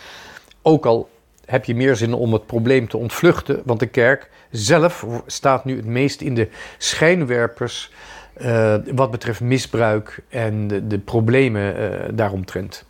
Ook 0.63 0.87
al 0.87 1.09
heb 1.45 1.65
je 1.65 1.75
meer 1.75 1.97
zin 1.97 2.15
om 2.15 2.33
het 2.33 2.47
probleem 2.47 2.89
te 2.89 2.97
ontvluchten, 2.97 3.63
want 3.65 3.81
de 3.81 3.87
kerk 3.87 4.31
zelf 4.51 5.07
staat 5.27 5.65
nu 5.65 5.77
het 5.77 5.87
meest 5.87 6.21
in 6.21 6.35
de 6.35 6.49
schijnwerpers 6.79 7.91
uh, 8.41 8.75
wat 8.95 9.11
betreft 9.11 9.41
misbruik 9.41 10.23
en 10.29 10.67
de, 10.67 10.87
de 10.87 10.99
problemen 10.99 11.81
uh, 11.81 12.09
daaromtrent. 12.13 12.85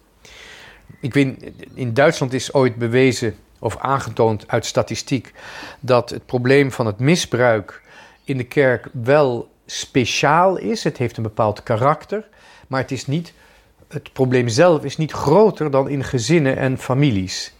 Ik 1.00 1.14
weet, 1.14 1.52
in 1.74 1.94
Duitsland 1.94 2.32
is 2.32 2.52
ooit 2.52 2.76
bewezen 2.76 3.34
of 3.58 3.76
aangetoond 3.78 4.48
uit 4.48 4.66
statistiek 4.66 5.32
dat 5.80 6.10
het 6.10 6.26
probleem 6.26 6.72
van 6.72 6.86
het 6.86 6.98
misbruik 6.98 7.82
in 8.24 8.36
de 8.36 8.44
kerk 8.44 8.88
wel 8.92 9.48
speciaal 9.66 10.56
is. 10.56 10.84
Het 10.84 10.96
heeft 10.96 11.16
een 11.16 11.22
bepaald 11.22 11.62
karakter, 11.62 12.28
maar 12.66 12.80
het 12.80 12.90
is 12.90 13.06
niet. 13.06 13.32
Het 13.88 14.12
probleem 14.12 14.48
zelf 14.48 14.84
is 14.84 14.96
niet 14.96 15.12
groter 15.12 15.70
dan 15.70 15.88
in 15.88 16.04
gezinnen 16.04 16.56
en 16.56 16.78
families. 16.78 17.54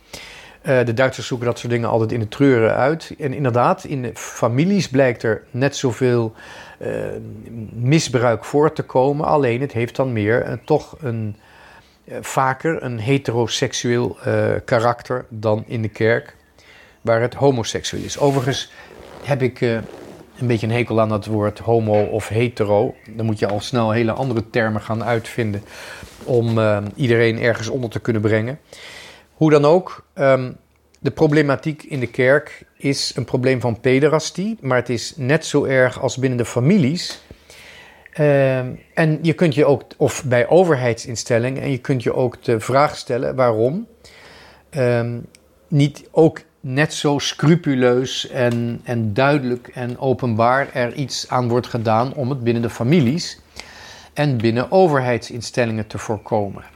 Uh, 0.66 0.85
de 0.85 0.94
Duitsers 0.94 1.26
zoeken 1.26 1.46
dat 1.46 1.58
soort 1.58 1.73
dingen 1.73 1.88
altijd 1.88 2.12
in 2.12 2.20
de 2.20 2.28
treuren 2.28 2.75
uit. 2.75 3.14
En 3.18 3.35
inderdaad, 3.35 3.85
in 3.85 4.11
families 4.14 4.88
blijkt 4.88 5.23
er 5.23 5.42
net 5.50 5.76
zoveel 5.76 6.32
uh, 6.82 6.88
misbruik 7.73 8.44
voor 8.44 8.73
te 8.73 8.82
komen. 8.82 9.26
Alleen 9.26 9.61
het 9.61 9.73
heeft 9.73 9.96
dan 9.96 10.12
meer 10.12 10.46
uh, 10.46 10.52
toch 10.64 10.96
een, 11.00 11.37
vaker 12.20 12.82
een 12.82 12.99
heteroseksueel 12.99 14.16
karakter 14.64 15.25
dan 15.28 15.64
in 15.66 15.82
de 15.82 15.88
kerk, 15.88 16.37
waar 17.00 17.20
het 17.20 17.35
homoseksueel 17.35 18.04
is. 18.04 18.18
Overigens 18.18 18.73
heb 19.23 19.42
ik 19.42 19.61
een 19.61 20.46
beetje 20.46 20.66
een 20.66 20.73
hekel 20.73 21.00
aan 21.00 21.08
dat 21.08 21.26
woord 21.26 21.58
homo 21.58 22.04
of 22.04 22.28
hetero. 22.28 22.94
Dan 23.11 23.26
moet 23.26 23.38
je 23.38 23.49
al 23.49 23.61
snel 23.61 23.90
hele 23.90 24.12
andere 24.12 24.50
termen 24.50 24.80
gaan 24.80 25.04
uitvinden 25.04 25.62
om 26.25 26.58
iedereen 26.94 27.40
ergens 27.40 27.68
onder 27.68 27.90
te 27.90 28.00
kunnen 28.00 28.23
brengen. 28.23 28.58
Hoe 29.37 29.50
dan 29.50 29.64
ook, 29.64 30.07
um, 30.14 30.57
de 31.00 31.11
problematiek 31.11 31.83
in 31.83 32.00
de 32.00 32.07
kerk 32.07 32.64
is 32.76 33.12
een 33.16 33.25
probleem 33.25 33.61
van 33.61 33.81
pederastie, 33.81 34.59
maar 34.61 34.76
het 34.76 34.88
is 34.88 35.14
net 35.16 35.47
zo 35.47 35.64
erg 35.64 36.00
als 36.00 36.16
binnen 36.16 36.38
de 36.38 36.45
families. 36.45 37.23
Um, 38.19 38.81
en 38.95 39.19
je 39.23 39.33
kunt 39.33 39.55
je 39.55 39.64
ook, 39.64 39.83
of 39.97 40.25
bij 40.25 40.49
overheidsinstellingen, 40.49 41.62
en 41.62 41.71
je 41.71 41.78
kunt 41.78 42.02
je 42.02 42.14
ook 42.14 42.43
de 42.43 42.61
vraag 42.61 42.97
stellen 42.97 43.35
waarom 43.35 43.87
um, 44.71 45.26
niet 45.69 46.09
ook 46.11 46.40
net 46.61 46.95
zo 46.95 47.19
scrupuleus 47.19 48.28
en, 48.28 48.81
en 48.85 49.14
duidelijk 49.14 49.69
en 49.69 49.99
openbaar 49.99 50.69
er 50.73 50.95
iets 50.95 51.28
aan 51.28 51.49
wordt 51.49 51.66
gedaan 51.66 52.14
om 52.14 52.31
het 52.31 52.45
binnen 52.45 52.62
de 52.62 52.71
families 52.71 53.40
en 54.12 54.37
binnen 54.37 54.71
overheidsinstellingen 54.71 55.87
te 55.87 55.99
voorkomen. 55.99 56.75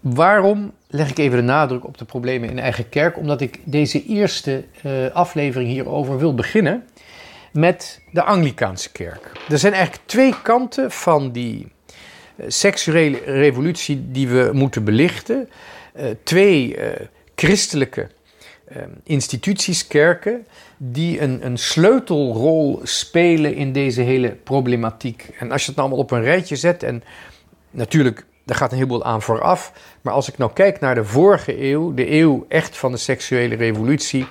Waarom 0.00 0.72
leg 0.86 1.10
ik 1.10 1.18
even 1.18 1.36
de 1.36 1.44
nadruk 1.44 1.84
op 1.84 1.98
de 1.98 2.04
problemen 2.04 2.50
in 2.50 2.58
eigen 2.58 2.88
kerk? 2.88 3.16
Omdat 3.16 3.40
ik 3.40 3.58
deze 3.64 4.04
eerste 4.06 4.64
uh, 4.86 5.10
aflevering 5.10 5.70
hierover 5.70 6.18
wil 6.18 6.34
beginnen 6.34 6.84
met 7.52 8.00
de 8.12 8.22
Anglikaanse 8.22 8.92
kerk. 8.92 9.32
Er 9.48 9.58
zijn 9.58 9.72
eigenlijk 9.72 10.06
twee 10.06 10.34
kanten 10.42 10.90
van 10.90 11.32
die 11.32 11.66
uh, 12.36 12.46
seksuele 12.48 13.18
revolutie 13.24 14.10
die 14.10 14.28
we 14.28 14.50
moeten 14.52 14.84
belichten. 14.84 15.48
Uh, 15.96 16.04
twee 16.22 16.76
christelijke 17.34 18.08
instituties, 19.04 19.86
kerken, 19.86 20.46
die 20.76 21.20
een, 21.20 21.46
een 21.46 21.58
sleutelrol 21.58 22.80
spelen 22.82 23.54
in 23.54 23.72
deze 23.72 24.00
hele 24.00 24.28
problematiek. 24.28 25.30
En 25.38 25.52
als 25.52 25.60
je 25.60 25.66
het 25.66 25.76
nou 25.76 25.88
allemaal 25.88 26.04
op 26.04 26.10
een 26.10 26.22
rijtje 26.22 26.56
zet 26.56 26.82
en 26.82 27.02
natuurlijk 27.70 28.24
daar 28.44 28.56
gaat 28.56 28.70
een 28.70 28.76
heleboel 28.76 29.04
aan 29.04 29.22
vooraf. 29.22 29.72
Maar 30.00 30.12
als 30.12 30.28
ik 30.28 30.38
nou 30.38 30.52
kijk 30.52 30.80
naar 30.80 30.94
de 30.94 31.04
vorige 31.04 31.62
eeuw, 31.62 31.94
de 31.94 32.10
eeuw 32.10 32.46
echt 32.48 32.76
van 32.76 32.92
de 32.92 32.98
seksuele 32.98 33.54
revolutie, 33.54 34.26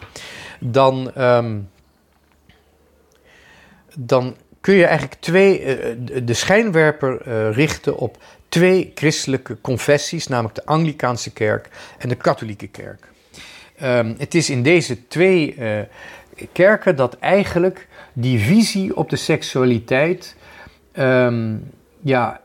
dan, 0.59 1.11
um, 1.17 1.69
dan 3.97 4.35
kun 4.61 4.75
je 4.75 4.85
eigenlijk 4.85 5.21
twee, 5.21 5.61
uh, 5.61 6.21
de 6.23 6.33
schijnwerper 6.33 7.27
uh, 7.27 7.51
richten 7.51 7.97
op 7.97 8.17
twee 8.49 8.91
christelijke 8.95 9.61
confessies, 9.61 10.27
namelijk 10.27 10.55
de 10.55 10.65
Anglikaanse 10.65 11.33
kerk 11.33 11.69
en 11.97 12.09
de 12.09 12.15
katholieke 12.15 12.67
kerk. 12.67 13.07
Um, 13.83 14.15
het 14.17 14.35
is 14.35 14.49
in 14.49 14.63
deze 14.63 15.07
twee 15.07 15.55
uh, 15.55 15.79
kerken 16.51 16.95
dat 16.95 17.17
eigenlijk 17.19 17.87
die 18.13 18.39
visie 18.39 18.95
op 18.95 19.09
de 19.09 19.15
seksualiteit 19.15 20.35
um, 20.93 21.71
ja, 22.01 22.41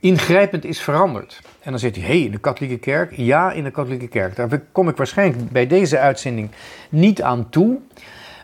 ingrijpend 0.00 0.64
is 0.64 0.80
veranderd. 0.80 1.40
En 1.60 1.70
dan 1.70 1.80
zegt 1.80 1.96
hij, 1.96 2.04
hé, 2.04 2.10
hey, 2.10 2.22
in 2.22 2.30
de 2.30 2.38
katholieke 2.38 2.78
kerk? 2.78 3.16
Ja, 3.16 3.52
in 3.52 3.64
de 3.64 3.70
katholieke 3.70 4.08
kerk. 4.08 4.36
Daar 4.36 4.62
kom 4.72 4.88
ik 4.88 4.96
waarschijnlijk 4.96 5.50
bij 5.50 5.66
deze 5.66 5.98
uitzending 5.98 6.50
niet 6.88 7.22
aan 7.22 7.48
toe. 7.50 7.78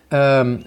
Um, 0.08 0.62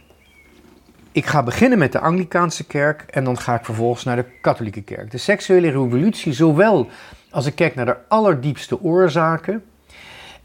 ik 1.11 1.25
ga 1.25 1.43
beginnen 1.43 1.79
met 1.79 1.91
de 1.91 1.99
Anglikaanse 1.99 2.65
kerk 2.65 3.01
en 3.01 3.23
dan 3.23 3.37
ga 3.37 3.55
ik 3.55 3.65
vervolgens 3.65 4.03
naar 4.03 4.15
de 4.15 4.25
katholieke 4.41 4.81
kerk. 4.81 5.11
De 5.11 5.17
seksuele 5.17 5.67
revolutie, 5.67 6.33
zowel 6.33 6.87
als 7.29 7.45
ik 7.45 7.55
kijk 7.55 7.75
naar 7.75 7.85
de 7.85 7.97
allerdiepste 8.07 8.81
oorzaken 8.81 9.63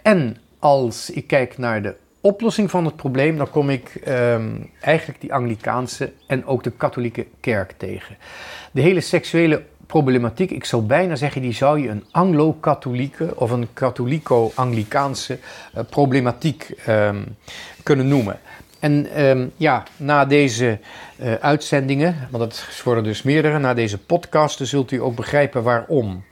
en 0.03 0.37
als 0.59 1.11
ik 1.11 1.27
kijk 1.27 1.59
naar 1.59 1.83
de 1.83 1.95
oplossing 2.21 2.71
van 2.71 2.85
het 2.85 2.97
probleem, 2.97 3.37
dan 3.37 3.51
kom 3.51 3.71
ik 3.71 3.95
ehm, 3.95 4.51
eigenlijk 4.81 5.21
die 5.21 5.35
Anglikaanse 5.35 6.13
en 6.27 6.47
ook 6.47 6.63
de 6.63 6.71
katholieke 6.71 7.27
kerk 7.41 7.75
tegen. 7.77 8.17
De 8.73 8.81
hele 8.81 9.01
seksuele 9.01 9.63
problematiek, 9.93 10.51
ik 10.51 10.65
zou 10.65 10.83
bijna 10.83 11.17
zeggen, 11.17 11.43
die 11.43 11.53
zou 11.53 11.81
je 11.81 11.89
een 11.89 12.05
Anglo-katholieke 12.11 13.33
of 13.37 13.51
een 13.51 13.69
katholico-Anglikaanse 13.73 15.39
uh, 15.39 15.83
problematiek 15.91 16.75
ehm, 16.87 17.23
kunnen 17.83 18.09
noemen. 18.09 18.41
En 18.79 19.13
ehm, 19.15 19.47
ja, 19.57 19.83
na 19.97 20.25
deze 20.25 20.79
uh, 21.23 21.35
uitzendingen, 21.35 22.29
want 22.31 22.45
het 22.45 22.83
worden 22.85 23.05
dus 23.05 23.23
meerdere, 23.23 23.59
na 23.59 23.75
deze 23.75 23.99
podcasten 23.99 24.67
zult 24.67 24.91
u 24.91 25.03
ook 25.03 25.17
begrijpen 25.17 25.63
waarom. 25.63 26.25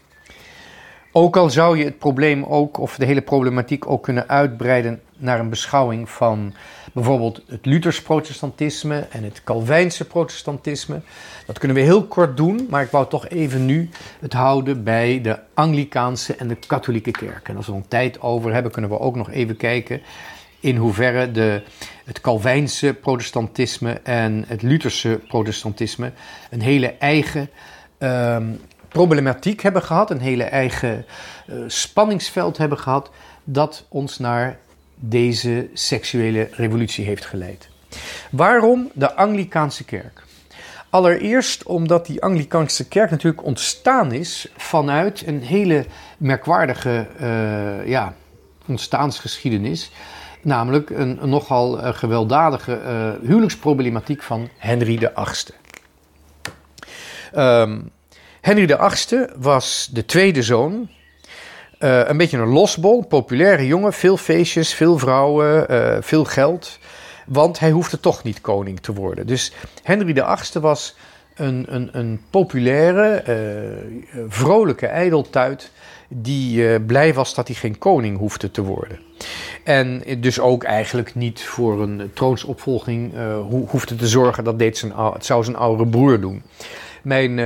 Ook 1.13 1.37
al 1.37 1.51
zou 1.51 1.79
je 1.79 1.85
het 1.85 1.99
probleem 1.99 2.45
ook, 2.45 2.79
of 2.79 2.97
de 2.97 3.05
hele 3.05 3.21
problematiek 3.21 3.91
ook 3.91 4.03
kunnen 4.03 4.29
uitbreiden 4.29 5.01
naar 5.17 5.41
een 5.41 5.49
beschouwing 5.49 6.11
van 6.11 6.55
bijvoorbeeld 6.93 7.43
het 7.47 7.67
Luthers 7.67 8.03
protestantisme 8.03 9.07
en 9.11 9.25
het 9.25 9.45
Calwijnse 9.45 10.05
protestantisme. 10.07 11.01
Dat 11.47 11.59
kunnen 11.59 11.77
we 11.77 11.83
heel 11.83 12.05
kort 12.05 12.37
doen, 12.37 12.67
maar 12.71 12.83
ik 12.83 12.91
wou 12.91 13.09
toch 13.09 13.29
even 13.29 13.67
nu 13.67 13.89
het 14.21 14.33
houden 14.33 14.85
bij 14.85 15.21
de 15.21 15.39
Anglikaanse 15.55 16.35
en 16.35 16.49
de 16.49 16.57
katholieke 16.67 17.11
kerk. 17.11 17.49
En 17.49 17.57
als 17.57 17.67
we 17.67 17.73
nog 17.73 17.83
tijd 17.89 18.21
over 18.21 18.53
hebben, 18.53 18.73
kunnen 18.73 18.91
we 18.91 18.99
ook 18.99 19.17
nog 19.17 19.31
even 19.31 19.57
kijken 19.57 20.01
in 20.61 20.77
hoeverre 20.77 21.31
de, 21.31 21.63
het 22.05 22.21
Calwijnse 22.21 22.95
protestantisme 22.95 24.01
en 24.03 24.45
het 24.47 24.63
Lutherse 24.63 25.21
protestantisme 25.29 26.13
een 26.51 26.63
hele 26.63 26.95
eigen 26.99 27.51
um, 27.99 28.61
problematiek 28.91 29.63
hebben 29.63 29.83
gehad, 29.83 30.11
een 30.11 30.21
hele 30.21 30.45
eigen 30.45 31.05
uh, 31.47 31.65
spanningsveld 31.67 32.57
hebben 32.57 32.79
gehad, 32.79 33.11
dat 33.45 33.87
ons 33.89 34.19
naar 34.19 34.59
deze 34.95 35.69
seksuele 35.75 36.49
revolutie 36.53 37.05
heeft 37.05 37.27
geleid. 37.27 37.69
Waarom 38.31 38.91
de 38.95 39.15
Anglikaanse 39.15 39.85
kerk? 39.85 40.23
Allereerst 40.91 41.63
omdat 41.63 42.07
die 42.07 42.23
Anglikaanse 42.23 42.89
kerk 42.89 43.11
natuurlijk 43.11 43.45
ontstaan 43.45 44.13
is 44.13 44.49
vanuit 44.57 45.27
een 45.27 45.43
hele 45.43 45.87
merkwaardige 46.19 47.07
uh, 47.21 47.89
ja, 47.89 48.15
ontstaansgeschiedenis. 48.67 49.91
Namelijk 50.43 50.91
een, 50.91 51.19
nogal 51.23 51.79
uh, 51.79 51.95
gewelddadige 51.95 52.81
huwelijksproblematiek 53.23 54.23
van 54.23 54.49
Henry 54.59 54.99
VIII. 54.99 55.59
Um, 57.37 57.91
Henry 58.41 58.67
VIII 58.67 59.27
was 59.37 59.89
de 59.93 60.05
tweede 60.05 60.43
zoon. 60.43 60.89
Uh, 61.79 62.09
een 62.09 62.17
beetje 62.17 62.39
een 62.39 62.49
losbol, 62.49 63.07
populaire 63.07 63.67
jongen, 63.67 63.93
veel 63.93 64.17
feestjes, 64.17 64.75
veel 64.75 64.99
vrouwen, 64.99 65.67
uh, 65.71 65.97
veel 66.01 66.25
geld. 66.25 66.79
Want 67.27 67.59
hij 67.59 67.71
hoefde 67.71 68.01
toch 68.01 68.23
niet 68.23 68.41
koning 68.41 68.81
te 68.81 68.93
worden. 68.93 69.27
Dus 69.27 69.53
Henry 69.83 70.15
VIII 70.15 70.63
was 70.63 70.97
een, 71.35 71.67
een, 71.69 71.89
een 71.93 72.21
populaire, 72.31 73.25
uh, 73.29 74.23
vrolijke 74.29 74.87
ijdeltuit 74.87 75.71
die 76.09 76.81
blij 76.81 77.15
was 77.15 77.35
dat 77.35 77.47
hij 77.47 77.57
geen 77.57 77.79
koning 77.79 78.19
hoefde 78.19 78.51
te 78.51 78.63
worden. 78.63 78.99
En 79.65 80.03
dus 80.19 80.41
ook 80.41 80.65
eigenlijk 80.65 81.15
niet 81.15 81.43
voor 81.43 81.83
een 81.83 82.11
troonsopvolging 82.15 83.13
hoefde 83.49 83.97
te 83.97 84.07
zorgen. 84.07 84.45
Dat 84.45 84.59
deed 84.59 84.79
zijn, 84.79 84.93
het 84.97 85.25
zou 85.25 85.45
zijn 85.45 85.57
oudere 85.57 85.89
broer 85.89 86.21
doen. 86.21 86.43
Mijn 87.03 87.39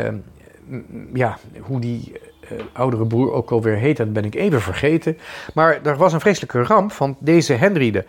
ja, 1.13 1.39
hoe 1.61 1.81
die 1.81 2.13
uh, 2.53 2.59
oudere 2.73 3.07
broer 3.07 3.33
ook 3.33 3.51
alweer 3.51 3.77
heet, 3.77 3.97
dat 3.97 4.13
ben 4.13 4.25
ik 4.25 4.35
even 4.35 4.61
vergeten. 4.61 5.19
Maar 5.55 5.81
er 5.83 5.97
was 5.97 6.13
een 6.13 6.21
vreselijke 6.21 6.63
ramp 6.63 6.93
van 6.93 7.17
deze 7.19 7.53
Henry 7.53 7.91
de 7.91 8.05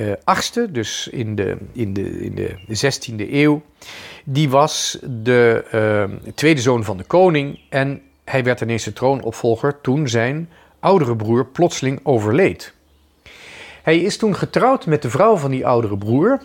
uh, 0.00 0.66
dus 0.72 1.08
in 1.08 1.34
de, 1.34 1.56
in, 1.72 1.92
de, 1.92 2.20
in 2.24 2.34
de 2.34 2.56
16e 2.68 3.32
eeuw. 3.32 3.62
Die 4.24 4.50
was 4.50 4.98
de 5.02 5.64
uh, 5.74 6.32
tweede 6.34 6.60
zoon 6.60 6.84
van 6.84 6.96
de 6.96 7.04
koning 7.04 7.60
en 7.68 8.02
hij 8.24 8.44
werd 8.44 8.60
ineens 8.60 8.84
de 8.84 8.92
troonopvolger 8.92 9.80
toen 9.80 10.08
zijn 10.08 10.48
oudere 10.80 11.16
broer 11.16 11.46
plotseling 11.46 12.00
overleed. 12.02 12.74
Hij 13.82 13.98
is 13.98 14.16
toen 14.16 14.36
getrouwd 14.36 14.86
met 14.86 15.02
de 15.02 15.10
vrouw 15.10 15.36
van 15.36 15.50
die 15.50 15.66
oudere 15.66 15.98
broer, 15.98 16.40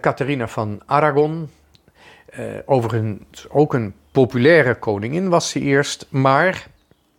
Catharina 0.00 0.48
van 0.48 0.80
Aragon. 0.86 1.48
Overigens 2.66 3.46
ook 3.48 3.74
een 3.74 3.94
populaire 4.12 4.74
koningin 4.74 5.28
was 5.28 5.50
ze 5.50 5.60
eerst, 5.60 6.06
maar 6.10 6.66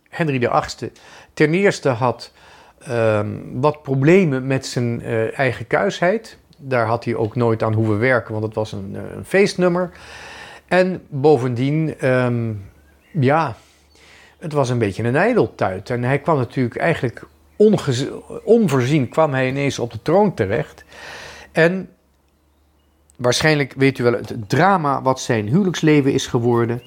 Henry 0.08 0.38
VIII 0.38 0.92
ten 1.34 1.54
eerste 1.54 1.88
had 1.88 2.32
um, 2.90 3.60
wat 3.60 3.82
problemen 3.82 4.46
met 4.46 4.66
zijn 4.66 5.00
uh, 5.00 5.38
eigen 5.38 5.66
kuisheid. 5.66 6.38
Daar 6.56 6.86
had 6.86 7.04
hij 7.04 7.14
ook 7.14 7.36
nooit 7.36 7.62
aan 7.62 7.72
hoeven 7.72 7.98
werken, 7.98 8.32
want 8.32 8.44
het 8.44 8.54
was 8.54 8.72
een, 8.72 8.90
uh, 8.92 9.00
een 9.16 9.24
feestnummer. 9.24 9.90
En 10.66 11.02
bovendien, 11.08 12.06
um, 12.08 12.64
ja, 13.10 13.56
het 14.38 14.52
was 14.52 14.68
een 14.68 14.78
beetje 14.78 15.02
een 15.02 15.16
ijdeltuit. 15.16 15.90
En 15.90 16.02
hij 16.02 16.18
kwam 16.18 16.36
natuurlijk 16.36 16.76
eigenlijk 16.76 17.26
onvoorzien, 18.44 19.08
kwam 19.08 19.32
hij 19.32 19.48
ineens 19.48 19.78
op 19.78 19.92
de 19.92 20.02
troon 20.02 20.34
terecht. 20.34 20.84
En 21.52 21.88
Waarschijnlijk 23.16 23.72
weet 23.76 23.98
u 23.98 24.02
wel 24.02 24.12
het 24.12 24.34
drama 24.46 25.02
wat 25.02 25.20
zijn 25.20 25.48
huwelijksleven 25.48 26.12
is 26.12 26.26
geworden. 26.26 26.82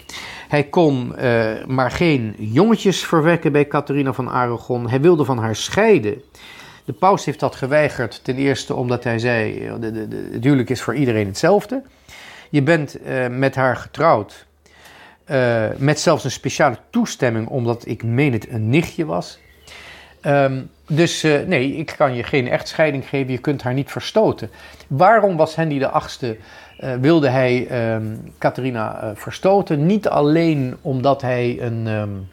Hij 0.47 0.63
kon 0.63 1.13
uh, 1.17 1.65
maar 1.65 1.91
geen 1.91 2.35
jongetjes 2.37 3.05
verwekken 3.05 3.51
bij 3.51 3.67
Catharina 3.67 4.13
van 4.13 4.29
Aragon. 4.29 4.89
Hij 4.89 5.01
wilde 5.01 5.25
van 5.25 5.37
haar 5.37 5.55
scheiden. 5.55 6.21
De 6.85 6.93
paus 6.93 7.25
heeft 7.25 7.39
dat 7.39 7.55
geweigerd. 7.55 8.23
Ten 8.23 8.35
eerste 8.35 8.75
omdat 8.75 9.03
hij 9.03 9.19
zei: 9.19 9.65
eh, 9.65 9.73
de, 9.79 9.91
de, 9.91 10.07
de, 10.07 10.29
het 10.31 10.43
huwelijk 10.43 10.69
is 10.69 10.81
voor 10.81 10.95
iedereen 10.95 11.27
hetzelfde. 11.27 11.83
Je 12.49 12.63
bent 12.63 12.97
uh, 13.05 13.27
met 13.27 13.55
haar 13.55 13.75
getrouwd. 13.75 14.47
Met 15.77 15.99
zelfs 15.99 16.23
een 16.23 16.31
speciale 16.31 16.77
toestemming, 16.89 17.47
omdat 17.47 17.87
ik 17.87 18.03
meen 18.03 18.33
het 18.33 18.49
een 18.49 18.69
nichtje 18.69 19.05
was. 19.05 19.39
Um, 20.25 20.69
dus 20.87 21.23
uh, 21.23 21.39
nee, 21.47 21.75
ik 21.75 21.93
kan 21.97 22.15
je 22.15 22.23
geen 22.23 22.47
echtscheiding 22.47 23.07
geven, 23.07 23.31
je 23.31 23.37
kunt 23.37 23.61
haar 23.61 23.73
niet 23.73 23.91
verstoten. 23.91 24.49
Waarom 24.87 25.37
was 25.37 25.55
Henry 25.55 25.79
de 25.79 25.89
Achtste, 25.89 26.37
uh, 26.79 26.93
wilde 26.93 27.29
hij 27.29 27.67
um, 27.93 28.33
Catharina 28.37 29.03
uh, 29.03 29.09
verstoten? 29.13 29.85
Niet 29.85 30.07
alleen 30.09 30.77
omdat 30.81 31.21
hij 31.21 31.57
een, 31.61 31.87
um, 31.87 32.27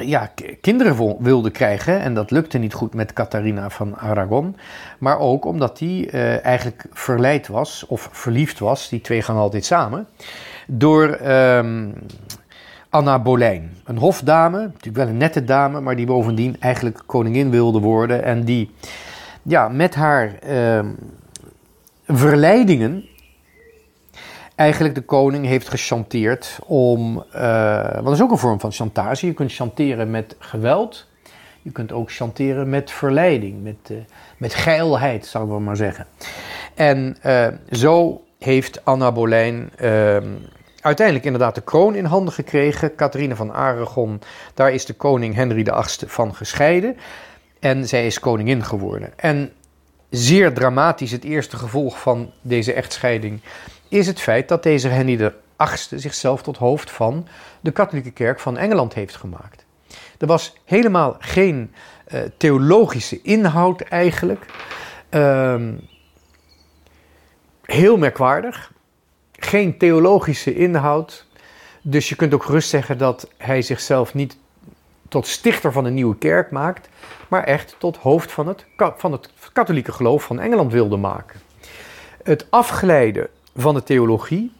ja, 0.00 0.32
kinderen 0.60 1.22
wilde 1.22 1.50
krijgen, 1.50 2.00
en 2.00 2.14
dat 2.14 2.30
lukte 2.30 2.58
niet 2.58 2.74
goed 2.74 2.94
met 2.94 3.12
Catharina 3.12 3.70
van 3.70 3.96
Aragon, 3.96 4.56
maar 4.98 5.18
ook 5.18 5.44
omdat 5.44 5.78
hij 5.78 6.08
eigenlijk 6.40 6.84
verleid 6.92 7.48
was, 7.48 7.84
of 7.86 8.08
verliefd 8.12 8.58
was, 8.58 8.88
die 8.88 9.00
twee 9.00 9.22
gaan 9.22 9.36
altijd 9.36 9.64
samen, 9.64 10.06
door 10.66 11.18
Anna 12.96 13.18
Boleyn. 13.18 13.76
Een 13.84 13.98
hofdame, 13.98 14.58
natuurlijk 14.58 14.96
wel 14.96 15.06
een 15.06 15.16
nette 15.16 15.44
dame, 15.44 15.80
maar 15.80 15.96
die 15.96 16.06
bovendien 16.06 16.56
eigenlijk 16.60 17.02
koningin 17.06 17.50
wilde 17.50 17.78
worden. 17.78 18.24
En 18.24 18.44
die 18.44 18.70
ja, 19.42 19.68
met 19.68 19.94
haar 19.94 20.32
uh, 20.48 20.84
verleidingen 22.06 23.04
eigenlijk 24.54 24.94
de 24.94 25.02
koning 25.02 25.46
heeft 25.46 25.68
gechanteerd 25.68 26.58
om. 26.66 27.24
Uh, 27.34 28.00
wat 28.02 28.12
is 28.12 28.22
ook 28.22 28.30
een 28.30 28.38
vorm 28.38 28.60
van 28.60 28.72
chantage. 28.72 29.26
Je 29.26 29.34
kunt 29.34 29.52
chanteren 29.52 30.10
met 30.10 30.36
geweld. 30.38 31.06
Je 31.62 31.70
kunt 31.70 31.92
ook 31.92 32.12
chanteren 32.12 32.68
met 32.68 32.90
verleiding, 32.90 33.62
met, 33.62 33.90
uh, 33.90 33.98
met 34.36 34.54
geilheid, 34.54 35.26
zouden 35.26 35.56
we 35.56 35.62
maar 35.62 35.76
zeggen. 35.76 36.06
En 36.74 37.16
uh, 37.26 37.46
zo 37.70 38.22
heeft 38.38 38.84
Anna 38.84 39.12
Boleyn 39.12 39.70
ehm, 39.76 40.26
uiteindelijk 40.86 41.26
inderdaad 41.26 41.54
de 41.54 41.60
kroon 41.60 41.94
in 41.94 42.04
handen 42.04 42.34
gekregen. 42.34 42.94
Catharina 42.94 43.34
van 43.34 43.52
Aragon, 43.52 44.20
daar 44.54 44.72
is 44.72 44.84
de 44.84 44.92
koning 44.92 45.34
Henry 45.34 45.64
VIII 45.64 46.10
van 46.10 46.34
gescheiden. 46.34 46.96
En 47.60 47.88
zij 47.88 48.06
is 48.06 48.20
koningin 48.20 48.64
geworden. 48.64 49.18
En 49.18 49.52
zeer 50.10 50.52
dramatisch, 50.52 51.10
het 51.10 51.24
eerste 51.24 51.56
gevolg 51.56 52.00
van 52.00 52.32
deze 52.42 52.72
echtscheiding, 52.72 53.40
is 53.88 54.06
het 54.06 54.20
feit 54.20 54.48
dat 54.48 54.62
deze 54.62 54.88
Henry 54.88 55.16
VIII 55.16 56.00
zichzelf 56.00 56.42
tot 56.42 56.56
hoofd 56.56 56.90
van 56.90 57.28
de 57.60 57.70
katholieke 57.70 58.10
kerk 58.10 58.40
van 58.40 58.56
Engeland 58.56 58.94
heeft 58.94 59.16
gemaakt. 59.16 59.64
Er 60.18 60.26
was 60.26 60.56
helemaal 60.64 61.16
geen 61.18 61.72
uh, 62.08 62.20
theologische 62.36 63.22
inhoud 63.22 63.80
eigenlijk. 63.80 64.46
Uh, 65.10 65.62
heel 67.62 67.96
merkwaardig 67.96 68.74
geen 69.36 69.78
theologische 69.78 70.54
inhoud. 70.54 71.26
Dus 71.82 72.08
je 72.08 72.16
kunt 72.16 72.34
ook 72.34 72.44
gerust 72.44 72.68
zeggen 72.68 72.98
dat 72.98 73.28
hij 73.36 73.62
zichzelf 73.62 74.14
niet 74.14 74.36
tot 75.08 75.26
stichter 75.26 75.72
van 75.72 75.84
een 75.84 75.94
nieuwe 75.94 76.16
kerk 76.16 76.50
maakt, 76.50 76.88
maar 77.28 77.44
echt 77.44 77.76
tot 77.78 77.96
hoofd 77.96 78.32
van 78.32 78.48
het, 78.48 78.64
van 78.96 79.12
het 79.12 79.30
katholieke 79.52 79.92
geloof 79.92 80.24
van 80.24 80.40
Engeland 80.40 80.72
wilde 80.72 80.96
maken. 80.96 81.40
Het 82.22 82.46
afgeleiden 82.50 83.28
van 83.56 83.74
de 83.74 83.82
theologie, 83.82 84.52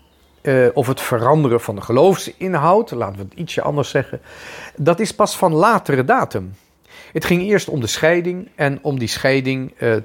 uh, 0.42 0.66
of 0.72 0.86
het 0.86 1.00
veranderen 1.00 1.60
van 1.60 1.74
de 1.74 1.80
geloofsinhoud, 1.80 2.90
laten 2.90 3.16
we 3.16 3.22
het 3.22 3.38
ietsje 3.38 3.62
anders 3.62 3.90
zeggen, 3.90 4.20
dat 4.76 5.00
is 5.00 5.14
pas 5.14 5.36
van 5.36 5.52
latere 5.52 6.04
datum. 6.04 6.54
Het 7.12 7.24
ging 7.24 7.42
eerst 7.42 7.68
om 7.68 7.80
de 7.80 7.86
scheiding 7.86 8.48
en 8.54 8.78
om 8.82 8.98
die 8.98 9.08
scheiding 9.08 9.72
uh, 9.78 9.96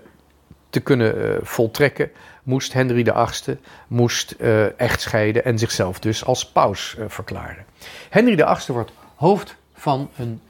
te 0.69 0.79
kunnen 0.79 1.17
uh, 1.17 1.36
voltrekken 1.41 2.12
moest 2.43 2.73
Henry 2.73 3.04
VIII 3.04 3.58
moest, 3.88 4.36
uh, 4.39 4.80
echt 4.80 5.01
scheiden 5.01 5.45
en 5.45 5.60
zichzelf 5.60 5.99
dus 5.99 6.25
als 6.25 6.51
paus 6.51 6.97
verklaren. 7.08 7.65
Henry 8.10 8.36
VIII 8.36 8.58
wordt 8.67 8.91
hoofd 9.15 9.56
van 9.73 10.10
een 10.17 10.41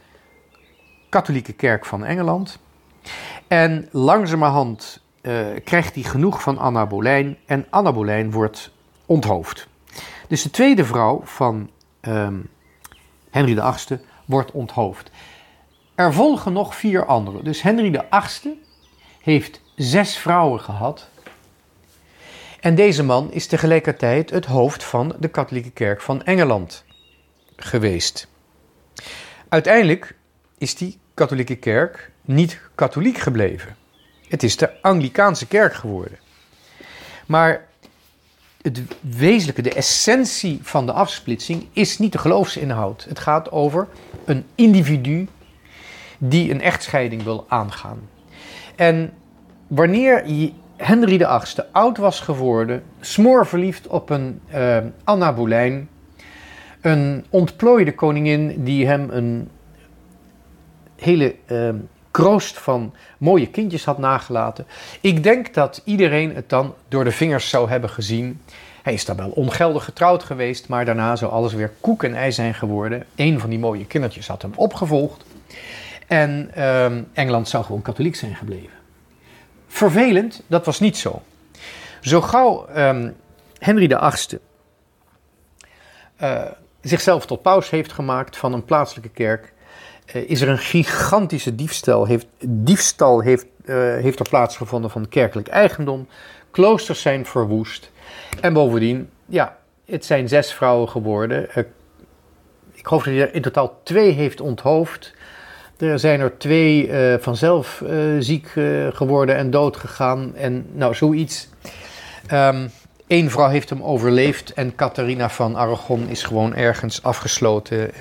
katholieke 1.09 1.53
kerk 1.53 1.85
van 1.85 2.05
Engeland 2.05 2.59
en 3.47 3.87
langzamerhand 3.91 5.01
krijgt 5.63 5.95
hij 5.95 6.03
genoeg 6.03 6.41
van 6.41 6.57
Anna 6.57 6.85
Boleyn 6.85 7.37
en 7.45 7.65
Anna 7.69 7.91
Boleyn 7.91 8.31
wordt 8.31 8.71
onthoofd. 9.05 9.67
Dus 10.27 10.43
de 10.43 10.49
tweede 10.49 10.85
vrouw 10.85 11.21
van 11.23 11.69
um, 12.01 12.49
Henry 13.29 13.53
VIII 13.53 13.99
wordt 14.25 14.51
onthoofd. 14.51 15.11
Er 15.95 16.13
volgen 16.13 16.53
nog 16.53 16.75
vier 16.75 17.05
anderen. 17.05 17.43
Dus 17.43 17.61
Henry 17.61 17.91
VIII 17.91 18.63
heeft 19.21 19.61
zes 19.75 20.17
vrouwen 20.17 20.59
gehad. 20.59 21.09
En 22.61 22.75
deze 22.75 23.03
man 23.03 23.31
is 23.31 23.47
tegelijkertijd 23.47 24.29
het 24.29 24.45
hoofd 24.45 24.83
van 24.83 25.15
de 25.19 25.27
katholieke 25.27 25.71
kerk 25.71 26.01
van 26.01 26.23
Engeland 26.23 26.83
geweest. 27.55 28.27
Uiteindelijk 29.49 30.15
is 30.57 30.75
die 30.75 30.99
katholieke 31.13 31.55
kerk 31.55 32.11
niet 32.21 32.61
katholiek 32.75 33.17
gebleven. 33.17 33.75
Het 34.27 34.43
is 34.43 34.57
de 34.57 34.81
Anglikaanse 34.81 35.47
kerk 35.47 35.73
geworden. 35.73 36.19
Maar 37.25 37.67
het 38.61 38.81
wezenlijke, 38.99 39.61
de 39.61 39.73
essentie 39.73 40.59
van 40.61 40.85
de 40.85 40.91
afsplitsing 40.91 41.67
is 41.73 41.99
niet 41.99 42.11
de 42.11 42.17
geloofsinhoud. 42.17 43.03
Het 43.03 43.19
gaat 43.19 43.51
over 43.51 43.87
een 44.25 44.45
individu 44.55 45.27
die 46.17 46.51
een 46.51 46.61
echtscheiding 46.61 47.23
wil 47.23 47.45
aangaan. 47.47 48.09
En 48.75 49.13
wanneer 49.67 50.25
Henry 50.81 51.17
VIII 51.17 51.67
oud 51.71 51.97
was 51.97 52.19
geworden, 52.19 52.83
smoorverliefd 52.99 53.87
op 53.87 54.09
een 54.09 54.41
uh, 54.53 54.77
Anna 55.03 55.33
Boleyn, 55.33 55.89
een 56.81 57.25
ontplooide 57.29 57.95
koningin 57.95 58.63
die 58.63 58.87
hem 58.87 59.09
een 59.09 59.49
hele 60.95 61.35
uh, 61.47 61.69
kroost 62.11 62.59
van 62.59 62.93
mooie 63.17 63.47
kindjes 63.47 63.85
had 63.85 63.97
nagelaten. 63.97 64.65
Ik 65.01 65.23
denk 65.23 65.53
dat 65.53 65.81
iedereen 65.85 66.35
het 66.35 66.49
dan 66.49 66.73
door 66.87 67.03
de 67.03 67.11
vingers 67.11 67.49
zou 67.49 67.69
hebben 67.69 67.89
gezien. 67.89 68.41
Hij 68.81 68.93
is 68.93 69.05
dan 69.05 69.15
wel 69.15 69.29
ongeldig 69.29 69.83
getrouwd 69.83 70.23
geweest, 70.23 70.67
maar 70.67 70.85
daarna 70.85 71.15
zou 71.15 71.31
alles 71.31 71.53
weer 71.53 71.71
koek 71.79 72.03
en 72.03 72.15
ei 72.15 72.31
zijn 72.31 72.53
geworden. 72.53 73.05
Een 73.15 73.39
van 73.39 73.49
die 73.49 73.59
mooie 73.59 73.85
kindertjes 73.85 74.27
had 74.27 74.41
hem 74.41 74.51
opgevolgd. 74.55 75.23
En 76.07 76.51
uh, 76.57 76.85
Engeland 77.13 77.47
zou 77.47 77.63
gewoon 77.63 77.81
katholiek 77.81 78.15
zijn 78.15 78.35
gebleven. 78.35 78.80
Vervelend, 79.71 80.43
dat 80.47 80.65
was 80.65 80.79
niet 80.79 80.97
zo. 80.97 81.21
Zo 82.01 82.21
gauw 82.21 82.67
um, 82.75 83.15
Henry 83.57 83.87
VIII 83.87 84.39
uh, 86.21 86.41
zichzelf 86.81 87.25
tot 87.25 87.41
paus 87.41 87.69
heeft 87.69 87.91
gemaakt 87.91 88.37
van 88.37 88.53
een 88.53 88.65
plaatselijke 88.65 89.09
kerk, 89.09 89.53
uh, 90.15 90.29
is 90.29 90.41
er 90.41 90.49
een 90.49 90.57
gigantische 90.57 91.55
diefstal, 91.55 92.05
heeft, 92.05 92.27
diefstal 92.47 93.19
heeft, 93.19 93.45
uh, 93.65 93.75
heeft 93.75 94.19
er 94.19 94.29
plaatsgevonden 94.29 94.89
van 94.91 95.09
kerkelijk 95.09 95.47
eigendom. 95.47 96.07
Kloosters 96.51 97.01
zijn 97.01 97.25
verwoest. 97.25 97.91
En 98.41 98.53
bovendien, 98.53 99.09
ja, 99.25 99.57
het 99.85 100.05
zijn 100.05 100.27
zes 100.27 100.53
vrouwen 100.53 100.89
geworden. 100.89 101.49
ik 102.73 102.87
geloof 102.87 103.03
dat 103.03 103.13
hij 103.13 103.21
er 103.21 103.33
in 103.33 103.41
totaal 103.41 103.79
twee 103.83 104.11
heeft 104.11 104.41
onthoofd. 104.41 105.13
Er 105.81 105.99
zijn 105.99 106.19
er 106.19 106.37
twee 106.37 106.87
uh, 106.87 107.15
vanzelf 107.19 107.81
uh, 107.81 108.15
ziek 108.19 108.55
uh, 108.55 108.87
geworden 108.93 109.35
en 109.35 109.51
dood 109.51 109.77
gegaan. 109.77 110.35
En 110.35 110.65
nou, 110.73 110.95
zoiets. 110.95 111.47
Um, 112.31 112.71
Eén 113.07 113.31
vrouw 113.31 113.49
heeft 113.49 113.69
hem 113.69 113.83
overleefd 113.83 114.53
en 114.53 114.75
Catharina 114.75 115.29
van 115.29 115.57
Aragon 115.57 116.07
is 116.07 116.23
gewoon 116.23 116.55
ergens 116.55 117.03
afgesloten. 117.03 117.91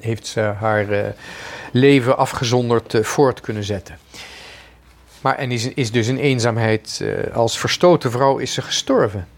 heeft 0.00 0.26
ze 0.26 0.40
haar 0.40 1.14
leven 1.72 2.16
afgezonderd 2.16 2.98
voort 3.00 3.40
kunnen 3.40 3.64
zetten. 3.64 3.98
Maar 5.20 5.36
en 5.36 5.50
is, 5.50 5.68
is 5.74 5.90
dus 5.90 6.08
in 6.08 6.16
eenzaamheid 6.16 7.04
als 7.32 7.58
verstoten 7.58 8.10
vrouw 8.10 8.38
is 8.38 8.52
ze 8.52 8.62
gestorven. 8.62 9.28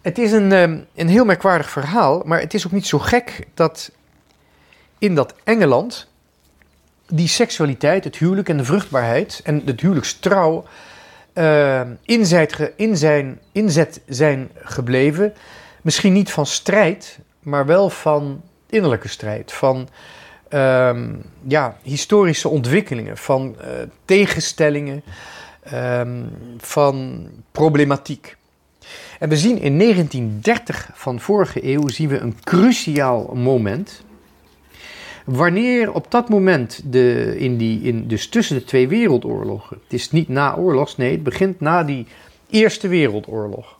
Het 0.00 0.18
is 0.18 0.32
een, 0.32 0.52
um, 0.52 0.86
een 0.94 1.08
heel 1.08 1.24
merkwaardig 1.24 1.70
verhaal, 1.70 2.22
maar 2.24 2.40
het 2.40 2.54
is 2.54 2.66
ook 2.66 2.72
niet 2.72 2.86
zo 2.86 2.98
gek 2.98 3.46
dat 3.54 3.90
in 4.98 5.14
dat 5.14 5.34
Engeland 5.44 6.09
die 7.12 7.28
seksualiteit, 7.28 8.04
het 8.04 8.16
huwelijk 8.16 8.48
en 8.48 8.56
de 8.56 8.64
vruchtbaarheid 8.64 9.40
en 9.44 9.62
het 9.64 9.80
huwelijkstrouw 9.80 10.64
uh, 11.34 11.80
in, 12.02 12.26
zijn, 12.26 12.48
in 12.76 12.96
zijn 12.96 13.40
inzet 13.52 14.00
zijn 14.06 14.50
gebleven. 14.54 15.34
Misschien 15.82 16.12
niet 16.12 16.30
van 16.30 16.46
strijd, 16.46 17.18
maar 17.40 17.66
wel 17.66 17.90
van 17.90 18.42
innerlijke 18.66 19.08
strijd. 19.08 19.52
Van 19.52 19.88
uh, 20.50 20.98
ja, 21.46 21.76
historische 21.82 22.48
ontwikkelingen, 22.48 23.16
van 23.16 23.56
uh, 23.60 23.66
tegenstellingen, 24.04 25.02
ehm, 25.62 26.22
van 26.58 27.26
problematiek. 27.52 28.36
En 29.18 29.28
we 29.28 29.36
zien 29.36 29.58
in 29.58 29.78
1930 29.78 30.90
van 30.94 31.20
vorige 31.20 31.64
eeuw 31.64 31.88
zien 31.88 32.08
we 32.08 32.18
een 32.18 32.36
cruciaal 32.44 33.30
moment 33.34 34.02
Wanneer 35.24 35.92
op 35.92 36.10
dat 36.10 36.28
moment, 36.28 36.80
de, 36.84 37.38
in 37.38 37.56
die, 37.56 37.80
in, 37.80 38.06
dus 38.08 38.28
tussen 38.28 38.56
de 38.56 38.64
twee 38.64 38.88
wereldoorlogen, 38.88 39.78
het 39.82 39.92
is 39.92 40.10
niet 40.10 40.28
na 40.28 40.56
oorlogs, 40.56 40.96
nee, 40.96 41.12
het 41.12 41.22
begint 41.22 41.60
na 41.60 41.84
die 41.84 42.06
Eerste 42.50 42.88
Wereldoorlog, 42.88 43.78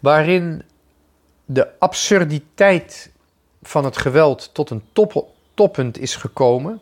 waarin 0.00 0.62
de 1.44 1.68
absurditeit 1.78 3.10
van 3.62 3.84
het 3.84 3.96
geweld 3.96 4.50
tot 4.52 4.70
een 4.70 4.82
top, 4.92 5.26
toppunt 5.54 5.98
is 5.98 6.16
gekomen 6.16 6.80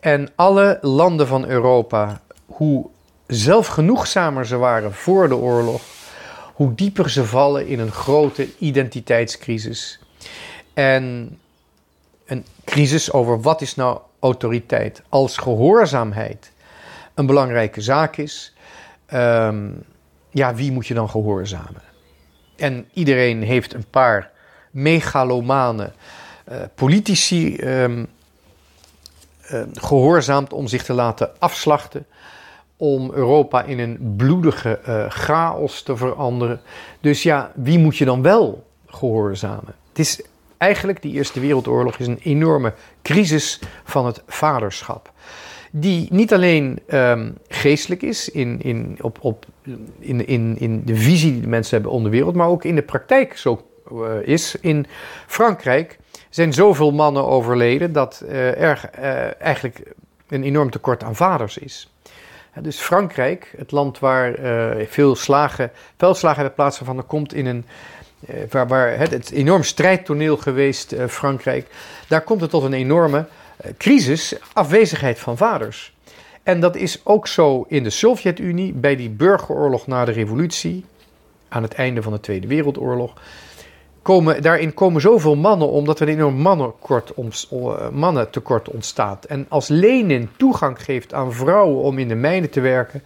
en 0.00 0.28
alle 0.34 0.78
landen 0.80 1.26
van 1.26 1.46
Europa, 1.46 2.20
hoe 2.46 2.86
zelfgenoegzamer 3.26 4.46
ze 4.46 4.56
waren 4.56 4.92
voor 4.92 5.28
de 5.28 5.36
oorlog, 5.36 5.82
hoe 6.54 6.74
dieper 6.74 7.10
ze 7.10 7.24
vallen 7.24 7.66
in 7.66 7.78
een 7.78 7.92
grote 7.92 8.48
identiteitscrisis. 8.58 10.00
En 10.74 11.38
een 12.26 12.44
crisis 12.64 13.12
over 13.12 13.40
wat 13.40 13.60
is 13.60 13.74
nou 13.74 13.98
autoriteit. 14.20 15.02
Als 15.08 15.36
gehoorzaamheid 15.36 16.52
een 17.14 17.26
belangrijke 17.26 17.80
zaak 17.80 18.16
is, 18.16 18.54
um, 19.12 19.84
ja, 20.30 20.54
wie 20.54 20.72
moet 20.72 20.86
je 20.86 20.94
dan 20.94 21.10
gehoorzamen? 21.10 21.82
En 22.56 22.88
iedereen 22.92 23.42
heeft 23.42 23.74
een 23.74 23.86
paar 23.90 24.30
megalomane 24.70 25.92
uh, 26.48 26.56
politici 26.74 27.56
um, 27.56 28.06
uh, 29.52 29.62
gehoorzaamd 29.72 30.52
om 30.52 30.66
zich 30.66 30.84
te 30.84 30.92
laten 30.92 31.30
afslachten. 31.38 32.06
Om 32.76 33.10
Europa 33.12 33.62
in 33.62 33.78
een 33.78 34.14
bloedige 34.16 34.80
uh, 34.88 35.10
chaos 35.10 35.82
te 35.82 35.96
veranderen. 35.96 36.60
Dus 37.00 37.22
ja, 37.22 37.52
wie 37.54 37.78
moet 37.78 37.96
je 37.96 38.04
dan 38.04 38.22
wel 38.22 38.66
gehoorzamen? 38.86 39.74
Het 39.88 39.98
is 39.98 40.22
Eigenlijk, 40.58 41.02
die 41.02 41.12
Eerste 41.12 41.40
Wereldoorlog 41.40 41.98
is 41.98 42.06
een 42.06 42.20
enorme 42.22 42.72
crisis 43.02 43.60
van 43.84 44.06
het 44.06 44.22
vaderschap. 44.26 45.12
Die 45.70 46.08
niet 46.10 46.32
alleen 46.32 46.78
um, 46.88 47.38
geestelijk 47.48 48.02
is 48.02 48.28
in, 48.28 48.62
in, 48.62 48.98
op, 49.00 49.18
op, 49.20 49.46
in, 49.98 50.26
in, 50.26 50.56
in 50.58 50.82
de 50.84 50.96
visie 50.96 51.32
die 51.32 51.40
de 51.40 51.46
mensen 51.46 51.74
hebben 51.74 51.92
om 51.92 52.02
de 52.02 52.10
wereld, 52.10 52.34
maar 52.34 52.48
ook 52.48 52.64
in 52.64 52.74
de 52.74 52.82
praktijk 52.82 53.36
zo 53.36 53.66
uh, 53.92 54.06
is. 54.22 54.56
In 54.60 54.86
Frankrijk 55.26 55.98
zijn 56.30 56.52
zoveel 56.52 56.92
mannen 56.92 57.26
overleden 57.26 57.92
dat 57.92 58.22
uh, 58.24 58.62
er 58.62 58.90
uh, 58.98 59.40
eigenlijk 59.42 59.92
een 60.28 60.42
enorm 60.42 60.70
tekort 60.70 61.02
aan 61.02 61.16
vaders 61.16 61.58
is. 61.58 61.92
dus 62.60 62.80
Frankrijk, 62.80 63.54
het 63.56 63.72
land 63.72 63.98
waar 63.98 64.34
veel 64.88 65.16
slagen, 65.16 65.70
veldslagen 65.96 66.38
hebben 66.38 66.56
plaatsgevonden, 66.56 67.06
komt 67.06 67.34
in 67.34 67.46
een 67.46 67.64
eh, 67.66 68.05
waar, 68.50 68.68
waar 68.68 68.98
het, 68.98 69.10
het 69.10 69.30
enorm 69.30 69.62
strijdtoneel 69.62 70.36
geweest, 70.36 70.92
uh, 70.92 71.06
Frankrijk, 71.06 71.66
daar 72.08 72.22
komt 72.22 72.40
het 72.40 72.50
tot 72.50 72.62
een 72.62 72.72
enorme 72.72 73.18
uh, 73.18 73.72
crisis, 73.78 74.34
afwezigheid 74.52 75.18
van 75.18 75.36
vaders. 75.36 75.94
En 76.42 76.60
dat 76.60 76.76
is 76.76 77.00
ook 77.04 77.26
zo 77.26 77.64
in 77.68 77.82
de 77.82 77.90
Sovjet-Unie, 77.90 78.72
bij 78.72 78.96
die 78.96 79.10
burgeroorlog 79.10 79.86
na 79.86 80.04
de 80.04 80.12
revolutie, 80.12 80.84
aan 81.48 81.62
het 81.62 81.74
einde 81.74 82.02
van 82.02 82.12
de 82.12 82.20
Tweede 82.20 82.46
Wereldoorlog. 82.46 83.12
Komen, 84.02 84.42
daarin 84.42 84.74
komen 84.74 85.00
zoveel 85.00 85.36
mannen 85.36 85.68
omdat 85.70 86.00
er 86.00 86.08
een 86.08 86.14
enorm 86.14 86.36
mannenkort, 86.36 87.12
mannentekort 87.92 88.68
ontstaat. 88.68 89.24
En 89.24 89.46
als 89.48 89.68
Lenin 89.68 90.30
toegang 90.36 90.82
geeft 90.82 91.14
aan 91.14 91.32
vrouwen 91.32 91.82
om 91.82 91.98
in 91.98 92.08
de 92.08 92.14
mijnen 92.14 92.50
te 92.50 92.60
werken, 92.60 93.02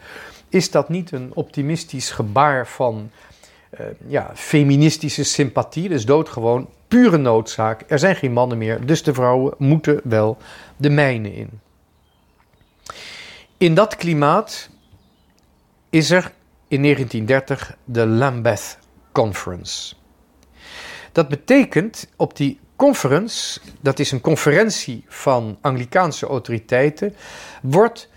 is 0.48 0.70
dat 0.70 0.88
niet 0.88 1.12
een 1.12 1.30
optimistisch 1.34 2.10
gebaar 2.10 2.66
van 2.66 3.10
ja, 4.06 4.30
feministische 4.34 5.24
sympathie. 5.24 5.88
Dus 5.88 6.04
doodgewoon 6.04 6.68
pure 6.88 7.16
noodzaak. 7.16 7.84
Er 7.86 7.98
zijn 7.98 8.16
geen 8.16 8.32
mannen 8.32 8.58
meer, 8.58 8.86
dus 8.86 9.02
de 9.02 9.14
vrouwen 9.14 9.54
moeten 9.58 10.00
wel 10.04 10.36
de 10.76 10.90
mijnen 10.90 11.34
in. 11.34 11.50
In 13.58 13.74
dat 13.74 13.96
klimaat 13.96 14.70
is 15.90 16.10
er 16.10 16.32
in 16.68 16.82
1930 16.82 17.76
de 17.84 18.06
Lambeth 18.06 18.78
Conference. 19.12 19.94
Dat 21.12 21.28
betekent 21.28 22.08
op 22.16 22.36
die 22.36 22.60
conference, 22.76 23.60
dat 23.80 23.98
is 23.98 24.12
een 24.12 24.20
conferentie 24.20 25.04
van 25.08 25.58
Anglikaanse 25.60 26.26
autoriteiten, 26.26 27.14
wordt 27.62 28.08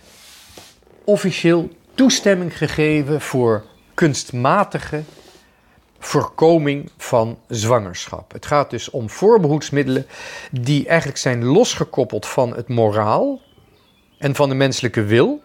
officieel 1.04 1.70
toestemming 1.96 2.58
gegeven 2.58 3.22
voor 3.22 3.66
kunstmatige 3.94 5.04
voorkoming 6.06 6.92
van 6.98 7.40
zwangerschap. 7.48 8.32
Het 8.32 8.46
gaat 8.46 8.70
dus 8.70 8.90
om 8.90 9.10
voorbehoedsmiddelen 9.10 10.06
die 10.52 10.88
eigenlijk 10.88 11.18
zijn 11.18 11.46
losgekoppeld 11.46 12.26
van 12.26 12.56
het 12.56 12.68
moraal 12.68 13.42
en 14.18 14.36
van 14.36 14.50
de 14.50 14.56
menselijke 14.56 15.04
wil, 15.04 15.44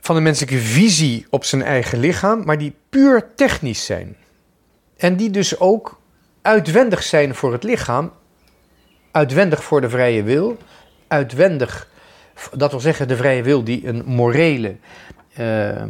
van 0.00 0.14
de 0.14 0.20
menselijke 0.20 0.58
visie 0.58 1.26
op 1.30 1.44
zijn 1.44 1.62
eigen 1.62 1.98
lichaam, 1.98 2.44
maar 2.44 2.58
die 2.58 2.74
puur 2.88 3.34
technisch 3.34 3.84
zijn. 3.84 4.16
En 4.96 5.16
die 5.16 5.30
dus 5.30 5.60
ook 5.60 6.00
uitwendig 6.42 7.02
zijn 7.02 7.34
voor 7.34 7.52
het 7.52 7.62
lichaam, 7.62 8.12
uitwendig 9.10 9.64
voor 9.64 9.80
de 9.80 9.88
vrije 9.88 10.22
wil, 10.22 10.56
uitwendig, 11.08 11.88
dat 12.52 12.70
wil 12.70 12.80
zeggen 12.80 13.08
de 13.08 13.16
vrije 13.16 13.42
wil 13.42 13.64
die 13.64 13.86
een 13.86 14.02
morele 14.04 14.76
uh, 15.38 15.82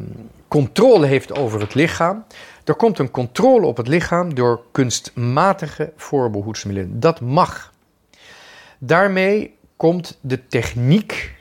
controle 0.49 1.07
heeft 1.07 1.39
over 1.39 1.61
het 1.61 1.75
lichaam. 1.75 2.25
Er 2.65 2.75
komt 2.75 2.99
een 2.99 3.11
controle 3.11 3.67
op 3.67 3.77
het 3.77 3.89
lichaam 3.89 4.35
door 4.35 4.63
kunstmatige 4.73 5.93
voorbehoedsmiddelen. 5.97 7.01
Dat 7.01 7.21
mag. 7.21 7.73
Daarmee 8.79 9.57
komt 9.77 10.19
de 10.21 10.47
techniek 10.47 11.35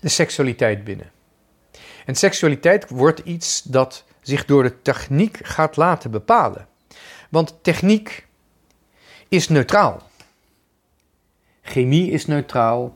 de 0.00 0.08
seksualiteit 0.08 0.84
binnen. 0.84 1.10
En 2.06 2.14
seksualiteit 2.14 2.90
wordt 2.90 3.18
iets 3.18 3.62
dat 3.62 4.04
zich 4.20 4.44
door 4.44 4.62
de 4.62 4.82
techniek 4.82 5.38
gaat 5.42 5.76
laten 5.76 6.10
bepalen. 6.10 6.66
Want 7.28 7.54
techniek 7.62 8.26
is 9.28 9.48
neutraal. 9.48 10.02
Chemie 11.62 12.10
is 12.10 12.26
neutraal. 12.26 12.94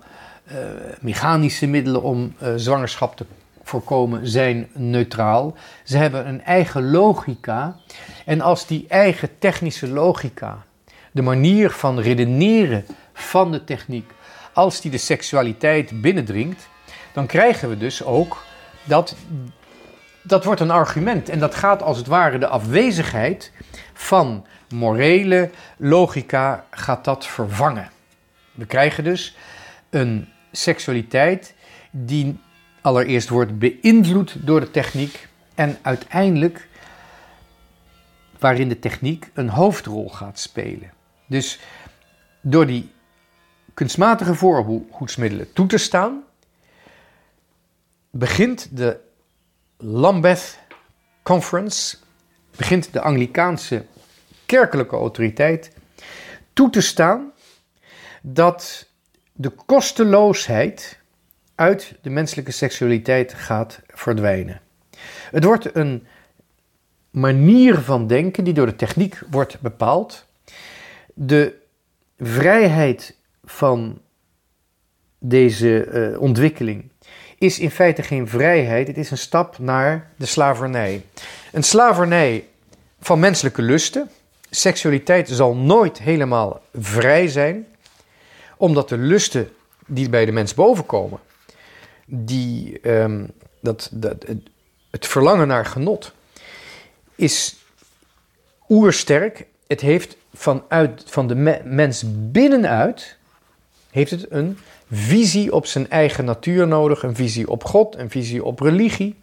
Uh, 0.52 0.58
mechanische 1.00 1.66
middelen 1.66 2.02
om 2.02 2.34
uh, 2.42 2.52
zwangerschap 2.56 3.16
te 3.16 3.24
voorkomen 3.64 4.28
zijn 4.28 4.68
neutraal. 4.72 5.54
Ze 5.84 5.96
hebben 5.96 6.28
een 6.28 6.44
eigen 6.44 6.90
logica. 6.90 7.76
En 8.24 8.40
als 8.40 8.66
die 8.66 8.84
eigen 8.88 9.38
technische 9.38 9.88
logica, 9.88 10.64
de 11.10 11.22
manier 11.22 11.70
van 11.70 12.00
redeneren 12.00 12.84
van 13.12 13.52
de 13.52 13.64
techniek, 13.64 14.10
als 14.52 14.80
die 14.80 14.90
de 14.90 14.98
seksualiteit 14.98 16.00
binnendringt, 16.00 16.68
dan 17.12 17.26
krijgen 17.26 17.68
we 17.68 17.76
dus 17.76 18.04
ook 18.04 18.44
dat 18.84 19.16
dat 20.26 20.44
wordt 20.44 20.60
een 20.60 20.70
argument. 20.70 21.28
En 21.28 21.38
dat 21.38 21.54
gaat 21.54 21.82
als 21.82 21.98
het 21.98 22.06
ware 22.06 22.38
de 22.38 22.46
afwezigheid 22.46 23.52
van 23.92 24.46
morele 24.68 25.50
logica 25.76 26.64
gaat 26.70 27.04
dat 27.04 27.26
vervangen. 27.26 27.90
We 28.52 28.66
krijgen 28.66 29.04
dus 29.04 29.36
een 29.90 30.28
seksualiteit 30.52 31.54
die 31.90 32.38
allereerst 32.84 33.28
wordt 33.28 33.58
beïnvloed 33.58 34.46
door 34.46 34.60
de 34.60 34.70
techniek 34.70 35.28
en 35.54 35.78
uiteindelijk 35.82 36.68
waarin 38.38 38.68
de 38.68 38.78
techniek 38.78 39.30
een 39.34 39.48
hoofdrol 39.48 40.08
gaat 40.08 40.38
spelen. 40.38 40.92
Dus 41.26 41.60
door 42.40 42.66
die 42.66 42.90
kunstmatige 43.74 44.34
voorgoedsmiddelen 44.34 45.52
toe 45.52 45.66
te 45.66 45.78
staan, 45.78 46.22
begint 48.10 48.76
de 48.76 49.00
Lambeth 49.76 50.58
Conference, 51.22 51.96
begint 52.56 52.92
de 52.92 53.00
Anglikaanse 53.00 53.86
kerkelijke 54.46 54.96
autoriteit 54.96 55.70
toe 56.52 56.70
te 56.70 56.80
staan 56.80 57.32
dat 58.22 58.88
de 59.32 59.50
kosteloosheid 59.50 61.02
uit 61.54 61.94
de 62.02 62.10
menselijke 62.10 62.50
seksualiteit 62.50 63.34
gaat 63.34 63.80
verdwijnen. 63.86 64.60
Het 65.30 65.44
wordt 65.44 65.76
een 65.76 66.06
manier 67.10 67.78
van 67.78 68.06
denken 68.06 68.44
die 68.44 68.54
door 68.54 68.66
de 68.66 68.76
techniek 68.76 69.20
wordt 69.30 69.60
bepaald. 69.60 70.26
De 71.14 71.54
vrijheid 72.18 73.16
van 73.44 74.00
deze 75.18 75.86
uh, 75.86 76.20
ontwikkeling 76.20 76.90
is 77.38 77.58
in 77.58 77.70
feite 77.70 78.02
geen 78.02 78.28
vrijheid, 78.28 78.86
het 78.86 78.96
is 78.96 79.10
een 79.10 79.18
stap 79.18 79.58
naar 79.58 80.10
de 80.16 80.26
slavernij. 80.26 81.04
Een 81.52 81.62
slavernij 81.62 82.44
van 83.00 83.18
menselijke 83.18 83.62
lusten. 83.62 84.10
Seksualiteit 84.50 85.28
zal 85.28 85.56
nooit 85.56 85.98
helemaal 85.98 86.60
vrij 86.74 87.28
zijn, 87.28 87.66
omdat 88.56 88.88
de 88.88 88.96
lusten 88.96 89.48
die 89.86 90.08
bij 90.08 90.24
de 90.24 90.32
mens 90.32 90.54
bovenkomen, 90.54 91.20
die, 92.06 92.88
um, 92.88 93.30
dat, 93.60 93.88
dat, 93.92 94.24
het 94.90 95.06
verlangen 95.06 95.48
naar 95.48 95.66
genot, 95.66 96.12
is 97.14 97.56
oersterk. 98.68 99.46
Het 99.66 99.80
heeft 99.80 100.16
vanuit, 100.34 101.02
van 101.06 101.28
de 101.28 101.60
mens 101.64 102.04
binnenuit, 102.06 103.16
heeft 103.90 104.10
het 104.10 104.30
een 104.30 104.58
visie 104.90 105.52
op 105.52 105.66
zijn 105.66 105.90
eigen 105.90 106.24
natuur 106.24 106.66
nodig, 106.66 107.02
een 107.02 107.16
visie 107.16 107.48
op 107.48 107.64
God, 107.64 107.96
een 107.96 108.10
visie 108.10 108.44
op 108.44 108.60
religie. 108.60 109.14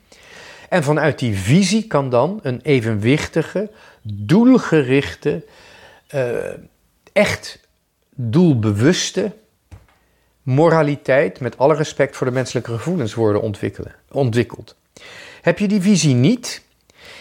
En 0.70 0.84
vanuit 0.84 1.20
die 1.20 1.36
visie 1.36 1.88
kan 1.88 2.10
dan 2.10 2.39
een 2.44 2.60
evenwichtige, 2.62 3.70
doelgerichte, 4.02 5.46
uh, 6.15 6.36
echt 7.13 7.60
doelbewuste 8.15 9.32
moraliteit, 10.44 11.40
met 11.40 11.58
alle 11.58 11.76
respect 11.76 12.16
voor 12.16 12.28
de 12.28 12.34
menselijke 12.34 12.72
gevoelens, 12.72 13.14
worden 13.14 13.42
ontwikkelen, 13.42 13.96
ontwikkeld. 14.12 14.76
Heb 15.42 15.60
je 15.60 15.68
die 15.68 15.82
visie 15.82 16.16
niet, 16.16 16.62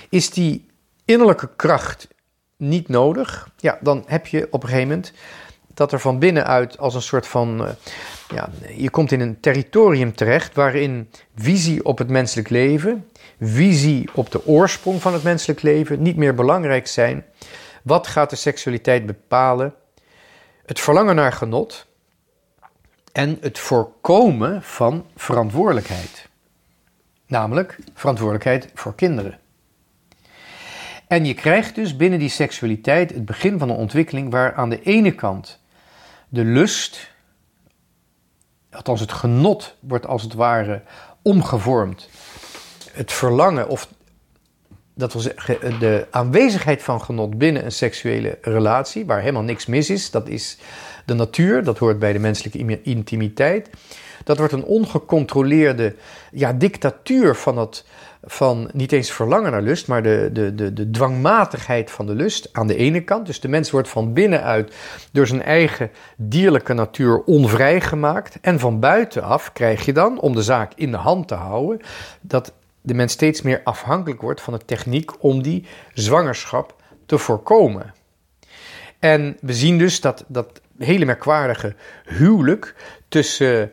is 0.09 0.31
die 0.31 0.67
innerlijke 1.05 1.49
kracht 1.57 2.09
niet 2.57 2.89
nodig, 2.89 3.49
ja, 3.57 3.79
dan 3.81 4.05
heb 4.07 4.27
je 4.27 4.49
op 4.51 4.63
een 4.63 4.69
gegeven 4.69 4.89
moment 4.89 5.13
dat 5.75 5.93
er 5.93 6.01
van 6.01 6.19
binnenuit 6.19 6.79
als 6.79 6.95
een 6.95 7.03
soort 7.03 7.27
van. 7.27 7.63
Uh, 7.63 7.69
ja, 8.35 8.49
je 8.77 8.91
komt 8.91 9.13
in 9.13 9.21
een 9.21 9.41
territorium 9.41 10.15
terecht 10.15 10.55
waarin 10.55 11.11
visie 11.37 11.85
op 11.85 11.99
het 11.99 12.09
menselijk 12.09 12.49
leven, 12.49 13.09
visie 13.41 14.09
op 14.15 14.31
de 14.31 14.47
oorsprong 14.47 15.03
van 15.03 15.13
het 15.13 15.23
menselijk 15.23 15.63
leven 15.63 16.03
niet 16.03 16.17
meer 16.17 16.35
belangrijk 16.35 16.87
zijn. 16.87 17.25
Wat 17.83 18.07
gaat 18.07 18.31
de 18.31 18.37
seksualiteit 18.37 19.07
bepalen? 19.07 19.75
Het 20.67 20.81
verlangen 20.81 21.15
naar 21.15 21.33
genot 21.33 21.87
en 23.13 23.39
het 23.41 23.59
voorkomen 23.59 24.63
van 24.63 25.07
verantwoordelijkheid. 25.17 26.29
Namelijk 27.27 27.79
verantwoordelijkheid 27.95 28.71
voor 28.75 28.95
kinderen. 28.95 29.39
En 31.07 31.25
je 31.25 31.35
krijgt 31.35 31.75
dus 31.75 31.97
binnen 31.97 32.19
die 32.19 32.29
seksualiteit 32.29 33.11
het 33.11 33.25
begin 33.25 33.59
van 33.59 33.71
een 33.71 33.77
ontwikkeling 33.77 34.31
waar 34.31 34.55
aan 34.55 34.69
de 34.69 34.83
ene 34.83 35.15
kant 35.15 35.61
de 36.29 36.45
lust, 36.45 37.11
althans 38.71 39.01
het 39.01 39.13
genot, 39.13 39.77
wordt 39.81 40.07
als 40.07 40.23
het 40.23 40.35
ware 40.35 40.83
omgevormd. 41.23 42.09
Het 42.93 43.13
verlangen, 43.13 43.69
of 43.69 43.89
dat 45.01 45.13
wil 45.13 45.23
zeggen, 45.23 45.79
de 45.79 46.07
aanwezigheid 46.11 46.83
van 46.83 47.03
genot 47.03 47.39
binnen 47.39 47.65
een 47.65 47.73
seksuele 47.73 48.39
relatie, 48.41 49.07
waar 49.07 49.21
helemaal 49.21 49.43
niks 49.43 49.67
mis 49.67 49.91
is, 49.91 50.11
dat 50.11 50.29
is 50.29 50.59
de 51.05 51.15
natuur, 51.15 51.65
dat 51.65 51.79
hoort 51.79 51.99
bij 51.99 52.13
de 52.13 52.19
menselijke 52.19 52.83
intimiteit. 52.83 53.71
Dat 54.25 54.39
wordt 54.39 54.53
een 54.53 54.65
ongecontroleerde 54.65 55.95
ja, 56.33 56.53
dictatuur 56.53 57.35
van 57.35 57.59
het 57.59 57.85
van 58.25 58.71
niet 58.73 58.93
eens 58.93 59.11
verlangen 59.11 59.51
naar 59.51 59.63
lust, 59.63 59.87
maar 59.87 60.03
de, 60.03 60.31
de, 60.33 60.55
de, 60.55 60.73
de 60.73 60.91
dwangmatigheid 60.91 61.91
van 61.91 62.07
de 62.07 62.15
lust 62.15 62.49
aan 62.53 62.67
de 62.67 62.77
ene 62.77 63.01
kant. 63.01 63.27
Dus 63.27 63.41
de 63.41 63.49
mens 63.49 63.71
wordt 63.71 63.89
van 63.89 64.13
binnenuit 64.13 64.75
door 65.13 65.27
zijn 65.27 65.43
eigen 65.43 65.91
dierlijke 66.17 66.73
natuur 66.73 67.23
onvrij 67.25 67.81
gemaakt. 67.81 68.39
En 68.41 68.59
van 68.59 68.81
buitenaf 68.81 69.53
krijg 69.53 69.85
je 69.85 69.93
dan, 69.93 70.21
om 70.21 70.35
de 70.35 70.43
zaak 70.43 70.73
in 70.75 70.91
de 70.91 70.97
hand 70.97 71.29
te 71.29 71.35
houden, 71.35 71.81
dat 72.21 72.53
de 72.83 72.95
mens 72.95 73.13
steeds 73.13 73.43
meer 73.43 73.61
afhankelijk 73.65 74.21
wordt 74.21 74.41
van 74.41 74.53
de 74.53 74.65
techniek 74.65 75.23
om 75.23 75.43
die 75.43 75.67
zwangerschap 75.95 76.83
te 77.07 77.19
voorkomen. 77.19 77.95
En 78.99 79.37
we 79.41 79.55
zien 79.55 79.79
dus 79.79 80.01
dat 80.01 80.25
dat 80.29 80.61
hele 80.79 81.05
merkwaardige 81.05 81.75
huwelijk 82.05 82.75
tussen 83.09 83.73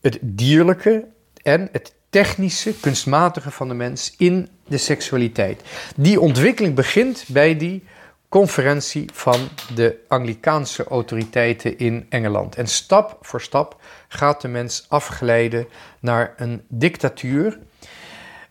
het 0.00 0.18
dierlijke 0.20 1.04
en 1.42 1.68
het 1.72 1.94
technische, 2.10 2.80
kunstmatige 2.80 3.50
van 3.50 3.68
de 3.68 3.74
mens 3.74 4.14
in 4.18 4.48
de 4.66 4.78
seksualiteit. 4.78 5.62
Die 5.96 6.20
ontwikkeling 6.20 6.74
begint 6.74 7.24
bij 7.28 7.56
die 7.56 7.84
conferentie 8.28 9.08
van 9.12 9.48
de 9.74 9.96
Anglikaanse 10.08 10.84
autoriteiten 10.84 11.78
in 11.78 12.06
Engeland. 12.08 12.56
En 12.56 12.66
stap 12.66 13.18
voor 13.20 13.40
stap 13.40 13.80
gaat 14.08 14.40
de 14.40 14.48
mens 14.48 14.86
afglijden 14.88 15.66
naar 16.00 16.34
een 16.36 16.62
dictatuur 16.68 17.58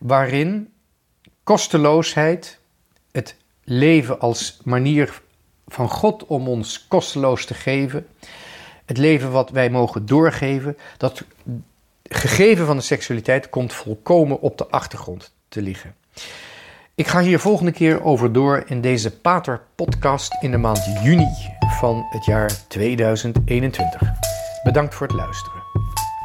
waarin 0.01 0.73
kosteloosheid, 1.43 2.59
het 3.11 3.35
leven 3.63 4.19
als 4.19 4.59
manier 4.63 5.21
van 5.67 5.89
God 5.89 6.25
om 6.25 6.47
ons 6.47 6.87
kosteloos 6.87 7.45
te 7.45 7.53
geven, 7.53 8.07
het 8.85 8.97
leven 8.97 9.31
wat 9.31 9.49
wij 9.49 9.69
mogen 9.69 10.05
doorgeven, 10.05 10.77
dat 10.97 11.23
gegeven 12.03 12.65
van 12.65 12.77
de 12.77 12.83
seksualiteit 12.83 13.49
komt 13.49 13.73
volkomen 13.73 14.41
op 14.41 14.57
de 14.57 14.67
achtergrond 14.67 15.33
te 15.47 15.61
liggen. 15.61 15.95
Ik 16.95 17.07
ga 17.07 17.19
hier 17.19 17.39
volgende 17.39 17.71
keer 17.71 18.03
over 18.03 18.33
door 18.33 18.63
in 18.67 18.81
deze 18.81 19.17
Pater 19.17 19.61
podcast 19.75 20.37
in 20.43 20.51
de 20.51 20.57
maand 20.57 20.85
juni 21.03 21.29
van 21.79 22.05
het 22.09 22.25
jaar 22.25 22.67
2021. 22.67 24.01
Bedankt 24.63 24.95
voor 24.95 25.07
het 25.07 25.15
luisteren. 25.15 25.60